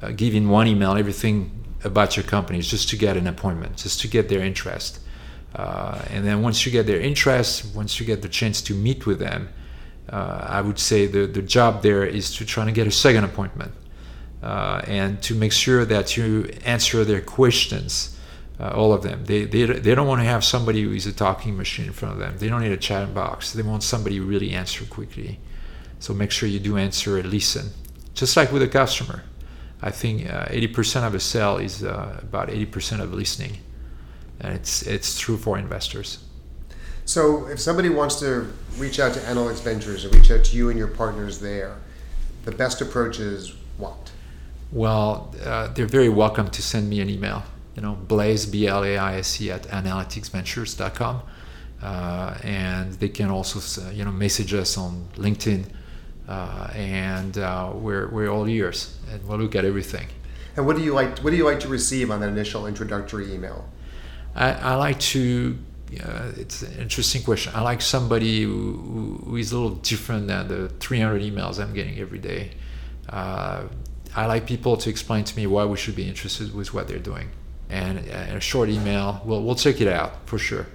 uh, 0.03 0.11
give 0.11 0.35
in 0.35 0.49
one 0.49 0.67
email 0.67 0.93
everything 0.97 1.53
about 1.85 2.17
your 2.17 2.25
company, 2.25 2.59
it's 2.59 2.69
just 2.69 2.89
to 2.89 2.97
get 2.97 3.17
an 3.17 3.27
appointment, 3.27 3.77
just 3.77 4.01
to 4.01 4.09
get 4.09 4.29
their 4.29 4.41
interest. 4.41 5.01
Uh, 5.55 6.03
and 6.11 6.27
then 6.27 6.43
once 6.43 6.67
you 6.67 6.73
get 6.73 6.87
their 6.87 7.01
interest, 7.01 7.75
once 7.75 8.01
you 8.01 8.05
get 8.05 8.23
the 8.23 8.29
chance 8.29 8.61
to 8.61 8.75
meet 8.75 9.07
with 9.07 9.19
them, 9.19 9.49
uh, 10.09 10.47
I 10.49 10.61
would 10.61 10.79
say 10.79 11.07
the, 11.07 11.27
the 11.27 11.43
job 11.43 11.83
there 11.83 12.05
is 12.05 12.35
to 12.37 12.47
try 12.47 12.65
to 12.65 12.73
get 12.73 12.87
a 12.87 12.91
second 12.91 13.25
appointment 13.25 13.73
uh, 14.43 14.83
and 14.87 15.21
to 15.23 15.35
make 15.35 15.53
sure 15.53 15.85
that 15.85 16.17
you 16.17 16.49
answer 16.65 17.05
their 17.05 17.21
questions, 17.21 18.17
uh, 18.61 18.71
all 18.71 18.93
of 18.93 19.03
them. 19.03 19.25
They, 19.25 19.45
they, 19.45 19.65
they 19.65 19.95
don't 19.95 20.07
want 20.07 20.21
to 20.21 20.27
have 20.27 20.45
somebody 20.45 20.83
who 20.83 20.93
is 20.93 21.07
a 21.07 21.13
talking 21.13 21.57
machine 21.57 21.87
in 21.87 21.93
front 21.93 22.15
of 22.15 22.21
them. 22.21 22.39
They 22.39 22.49
don't 22.49 22.63
need 22.63 22.73
a 22.73 22.77
chat 22.77 23.13
box. 23.13 23.53
They 23.53 23.63
want 23.63 23.83
somebody 23.83 24.17
who 24.17 24.25
really 24.25 24.53
answer 24.53 24.85
quickly. 24.85 25.41
So 25.99 26.15
make 26.15 26.31
sure 26.31 26.49
you 26.49 26.61
do 26.61 26.77
answer 26.77 27.19
and 27.19 27.31
listen. 27.31 27.71
Just 28.15 28.37
like 28.37 28.53
with 28.53 28.63
a 28.63 28.69
customer. 28.69 29.25
I 29.83 29.91
think 29.91 30.31
uh, 30.33 30.47
80% 30.47 31.07
of 31.07 31.15
a 31.15 31.21
sale 31.21 31.59
is 31.59 31.85
uh, 31.85 32.21
about 32.23 32.49
80% 32.49 33.01
of 33.01 33.13
listening. 33.13 33.59
And 34.41 34.55
it's, 34.55 34.83
it's 34.83 35.19
true 35.19 35.37
for 35.37 35.59
investors. 35.59 36.19
So 37.07 37.47
if 37.47 37.61
somebody 37.61 37.89
wants 37.89 38.17
to 38.17 38.53
reach 38.79 38.99
out 38.99 39.15
to 39.15 39.21
Analytics 39.21 39.63
Ventures 39.63 40.05
or 40.05 40.09
reach 40.11 40.31
out 40.31 40.45
to 40.45 40.57
you 40.57 40.71
and 40.71 40.79
your 40.79 40.89
partners 40.89 41.39
there, 41.39 41.77
the 42.45 42.51
best 42.51 42.81
approach 42.81 43.21
is 43.21 43.55
what? 43.79 44.11
Well, 44.73 45.33
uh, 45.45 45.69
they're 45.69 45.87
very 45.87 46.09
welcome 46.09 46.51
to 46.51 46.63
send 46.63 46.91
me 46.91 47.01
an 47.01 47.09
email. 47.09 47.45
You 47.77 47.83
know, 47.83 47.95
Blaise, 47.95 48.45
B 48.45 48.67
L 48.67 48.85
A 48.85 48.99
I 48.99 49.19
S 49.19 49.41
E, 49.41 49.53
at 49.53 49.63
analyticsventures.com. 49.69 51.23
Uh, 51.81 52.39
and 52.43 52.93
they 52.95 53.09
can 53.09 53.31
also, 53.31 53.89
you 53.91 54.05
know, 54.05 54.11
message 54.11 54.53
us 54.53 54.77
on 54.77 55.09
LinkedIn 55.15 55.67
uh, 56.29 56.71
and 56.75 57.39
uh, 57.39 57.71
we're, 57.73 58.09
we're 58.09 58.29
all 58.29 58.49
ears 58.49 58.99
and 59.13 59.27
we'll 59.29 59.39
look 59.39 59.55
at 59.55 59.65
everything. 59.65 60.09
And 60.57 60.67
what 60.67 60.75
do 60.77 60.83
you 60.83 60.93
like? 60.93 61.19
What 61.19 61.31
do 61.31 61.37
you 61.37 61.45
like 61.45 61.61
to 61.61 61.69
receive 61.69 62.11
on 62.11 62.21
that 62.21 62.31
initial 62.31 62.67
introductory 62.67 63.33
email? 63.33 63.69
I, 64.35 64.53
I 64.53 64.75
like 64.75 64.99
to. 65.01 65.59
Uh, 65.93 66.33
it's 66.37 66.63
an 66.63 66.81
interesting 66.81 67.23
question. 67.23 67.53
I 67.55 67.61
like 67.63 67.81
somebody 67.81 68.43
who, 68.43 69.23
who 69.25 69.37
is 69.37 69.53
a 69.53 69.59
little 69.59 69.77
different 69.77 70.27
than 70.27 70.49
the 70.49 70.69
300 70.69 71.23
emails 71.23 71.63
I'm 71.63 71.73
getting 71.73 71.99
every 71.99 72.19
day. 72.19 72.51
Uh, 73.09 73.65
I 74.17 74.27
like 74.27 74.47
people 74.47 74.77
to 74.79 74.91
explain 74.91 75.25
to 75.25 75.37
me 75.37 75.47
why 75.47 75.65
we 75.65 75.77
should 75.77 75.95
be 75.95 76.09
interested 76.09 76.55
with 76.55 76.73
what 76.75 76.89
they're 76.89 76.99
doing, 76.99 77.29
and, 77.69 77.99
a 77.99 78.41
short 78.41 78.69
email. 78.71 79.21
We'll 79.25 79.43
we'll 79.43 79.55
check 79.55 79.81
it 79.81 79.89
out 79.89 80.27
for 80.27 80.39
sure. 80.39 80.67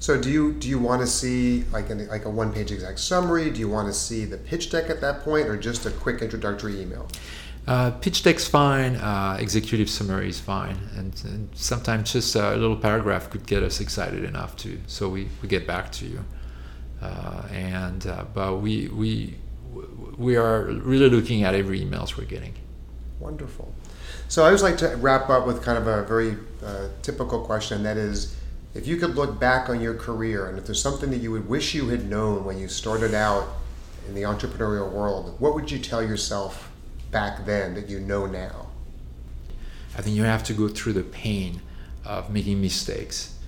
So 0.00 0.20
do 0.20 0.28
you 0.28 0.52
do 0.52 0.68
you 0.68 0.78
want 0.80 1.00
to 1.00 1.06
see 1.06 1.62
like 1.72 1.88
a, 1.90 1.94
like 1.94 2.24
a 2.24 2.30
one 2.30 2.52
page 2.52 2.72
exact 2.72 2.98
summary? 2.98 3.50
Do 3.50 3.60
you 3.60 3.68
want 3.68 3.86
to 3.88 3.94
see 3.94 4.24
the 4.24 4.36
pitch 4.36 4.70
deck 4.70 4.90
at 4.90 5.00
that 5.00 5.20
point, 5.20 5.46
or 5.46 5.56
just 5.56 5.86
a 5.86 5.90
quick 5.90 6.20
introductory 6.20 6.80
email? 6.80 7.08
Uh, 7.66 7.90
pitch 7.92 8.22
deck's 8.22 8.46
fine. 8.46 8.96
Uh, 8.96 9.38
executive 9.40 9.88
summary 9.88 10.28
is 10.28 10.38
fine, 10.38 10.78
and, 10.96 11.14
and, 11.24 11.48
sometimes 11.54 12.12
just 12.12 12.34
a 12.36 12.54
little 12.56 12.76
paragraph 12.76 13.30
could 13.30 13.46
get 13.46 13.62
us 13.62 13.80
excited 13.80 14.22
enough 14.22 14.54
to 14.54 14.78
so 14.86 15.08
we, 15.08 15.28
we 15.40 15.48
get 15.48 15.66
back 15.66 15.90
to 15.90 16.04
you. 16.04 16.22
Uh, 17.00 17.42
and 17.50 18.06
uh, 18.06 18.24
but 18.34 18.58
we 18.58 18.88
we 18.88 19.36
we 20.16 20.36
are 20.36 20.64
really 20.64 21.08
looking 21.08 21.42
at 21.42 21.54
every 21.54 21.80
emails 21.80 22.16
we're 22.16 22.24
getting. 22.24 22.54
Wonderful. 23.18 23.72
So 24.28 24.42
I 24.42 24.46
always 24.46 24.62
like 24.62 24.76
to 24.78 24.88
wrap 24.96 25.30
up 25.30 25.46
with 25.46 25.62
kind 25.62 25.78
of 25.78 25.86
a 25.86 26.02
very 26.04 26.36
uh, 26.64 26.88
typical 27.02 27.40
question. 27.44 27.82
That 27.82 27.96
is 27.96 28.36
if 28.74 28.86
you 28.86 28.96
could 28.96 29.16
look 29.16 29.38
back 29.40 29.68
on 29.68 29.80
your 29.80 29.94
career 29.94 30.48
and 30.48 30.58
if 30.58 30.66
there's 30.66 30.82
something 30.82 31.10
that 31.10 31.18
you 31.18 31.30
would 31.30 31.48
wish 31.48 31.74
you 31.74 31.88
had 31.88 32.08
known 32.08 32.44
when 32.44 32.58
you 32.58 32.68
started 32.68 33.14
out 33.14 33.48
in 34.08 34.14
the 34.14 34.22
entrepreneurial 34.22 34.90
world, 34.90 35.34
what 35.38 35.54
would 35.54 35.70
you 35.70 35.78
tell 35.78 36.02
yourself 36.02 36.70
back 37.14 37.46
then 37.46 37.74
that 37.74 37.88
you 37.88 38.00
know 38.00 38.26
now? 38.26 38.66
I 39.96 40.02
think 40.02 40.16
you 40.16 40.24
have 40.24 40.42
to 40.44 40.52
go 40.52 40.66
through 40.68 40.94
the 40.94 41.04
pain 41.04 41.62
of 42.04 42.28
making 42.28 42.60
mistakes. 42.60 43.38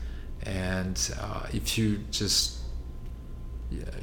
And 0.44 0.96
uh, 1.20 1.48
if 1.52 1.76
you 1.76 1.98
just, 2.12 2.61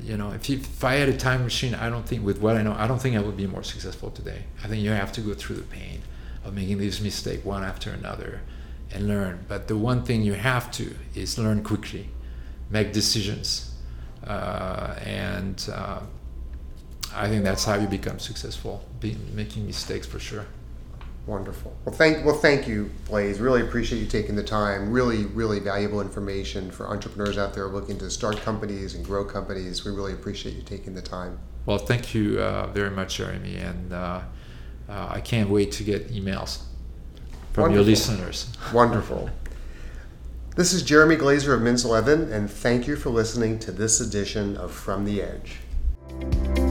you 0.03 0.17
know, 0.17 0.31
if, 0.31 0.49
you, 0.49 0.57
if 0.57 0.83
I 0.83 0.95
had 0.95 1.07
a 1.07 1.15
time 1.15 1.43
machine, 1.43 1.73
I 1.73 1.89
don't 1.89 2.05
think, 2.05 2.25
with 2.25 2.39
what 2.41 2.57
I 2.57 2.61
know, 2.61 2.75
I 2.77 2.85
don't 2.85 3.01
think 3.01 3.15
I 3.15 3.21
would 3.21 3.37
be 3.37 3.47
more 3.47 3.63
successful 3.63 4.11
today. 4.11 4.43
I 4.61 4.67
think 4.67 4.83
you 4.83 4.91
have 4.91 5.13
to 5.13 5.21
go 5.21 5.33
through 5.33 5.55
the 5.55 5.69
pain 5.79 6.01
of 6.43 6.53
making 6.53 6.79
these 6.79 6.99
mistakes 6.99 7.45
one 7.45 7.63
after 7.63 7.89
another 7.89 8.41
and 8.91 9.07
learn. 9.07 9.45
But 9.47 9.69
the 9.69 9.77
one 9.77 10.03
thing 10.03 10.23
you 10.23 10.33
have 10.33 10.69
to 10.71 10.93
is 11.15 11.39
learn 11.39 11.63
quickly, 11.63 12.09
make 12.69 12.91
decisions, 12.91 13.73
uh, 14.27 14.95
and 15.01 15.69
uh, 15.71 16.01
I 17.15 17.27
think 17.29 17.43
that's 17.43 17.63
how 17.63 17.75
you 17.75 17.87
become 17.87 18.19
successful, 18.19 18.83
making 19.33 19.65
mistakes 19.65 20.07
for 20.07 20.19
sure. 20.19 20.45
Wonderful. 21.25 21.73
Well, 21.85 21.95
thank 21.95 22.25
well, 22.25 22.35
thank 22.35 22.67
you, 22.67 22.91
Blaise. 23.07 23.39
Really 23.39 23.61
appreciate 23.61 23.99
you 23.99 24.07
taking 24.07 24.35
the 24.35 24.43
time. 24.43 24.91
Really, 24.91 25.25
really 25.27 25.59
valuable 25.59 26.01
information 26.01 26.69
for 26.69 26.89
entrepreneurs 26.89 27.37
out 27.37 27.53
there 27.53 27.67
looking 27.67 27.97
to 27.99 28.09
start 28.09 28.37
companies 28.41 28.95
and 28.95 29.05
grow 29.05 29.23
companies. 29.23 29.85
We 29.85 29.91
really 29.91 30.11
appreciate 30.11 30.55
you 30.55 30.61
taking 30.63 30.93
the 30.93 31.01
time. 31.01 31.39
Well, 31.65 31.77
thank 31.77 32.13
you 32.13 32.41
uh, 32.41 32.67
very 32.67 32.89
much, 32.89 33.15
Jeremy, 33.15 33.55
and 33.55 33.93
uh, 33.93 34.21
uh, 34.89 35.07
I 35.09 35.21
can't 35.21 35.49
wait 35.49 35.71
to 35.73 35.83
get 35.83 36.09
emails 36.09 36.63
from 37.53 37.63
Wonderful. 37.63 37.73
your 37.73 37.83
listeners. 37.83 38.51
Wonderful. 38.73 39.29
This 40.57 40.73
is 40.73 40.83
Jeremy 40.83 41.15
Glaser 41.15 41.53
of 41.53 41.61
Mintz 41.61 41.85
Levin, 41.85 42.31
and 42.33 42.51
thank 42.51 42.85
you 42.85 42.97
for 42.97 43.09
listening 43.11 43.59
to 43.59 43.71
this 43.71 44.01
edition 44.01 44.57
of 44.57 44.71
From 44.71 45.05
the 45.05 45.21
Edge. 45.21 46.62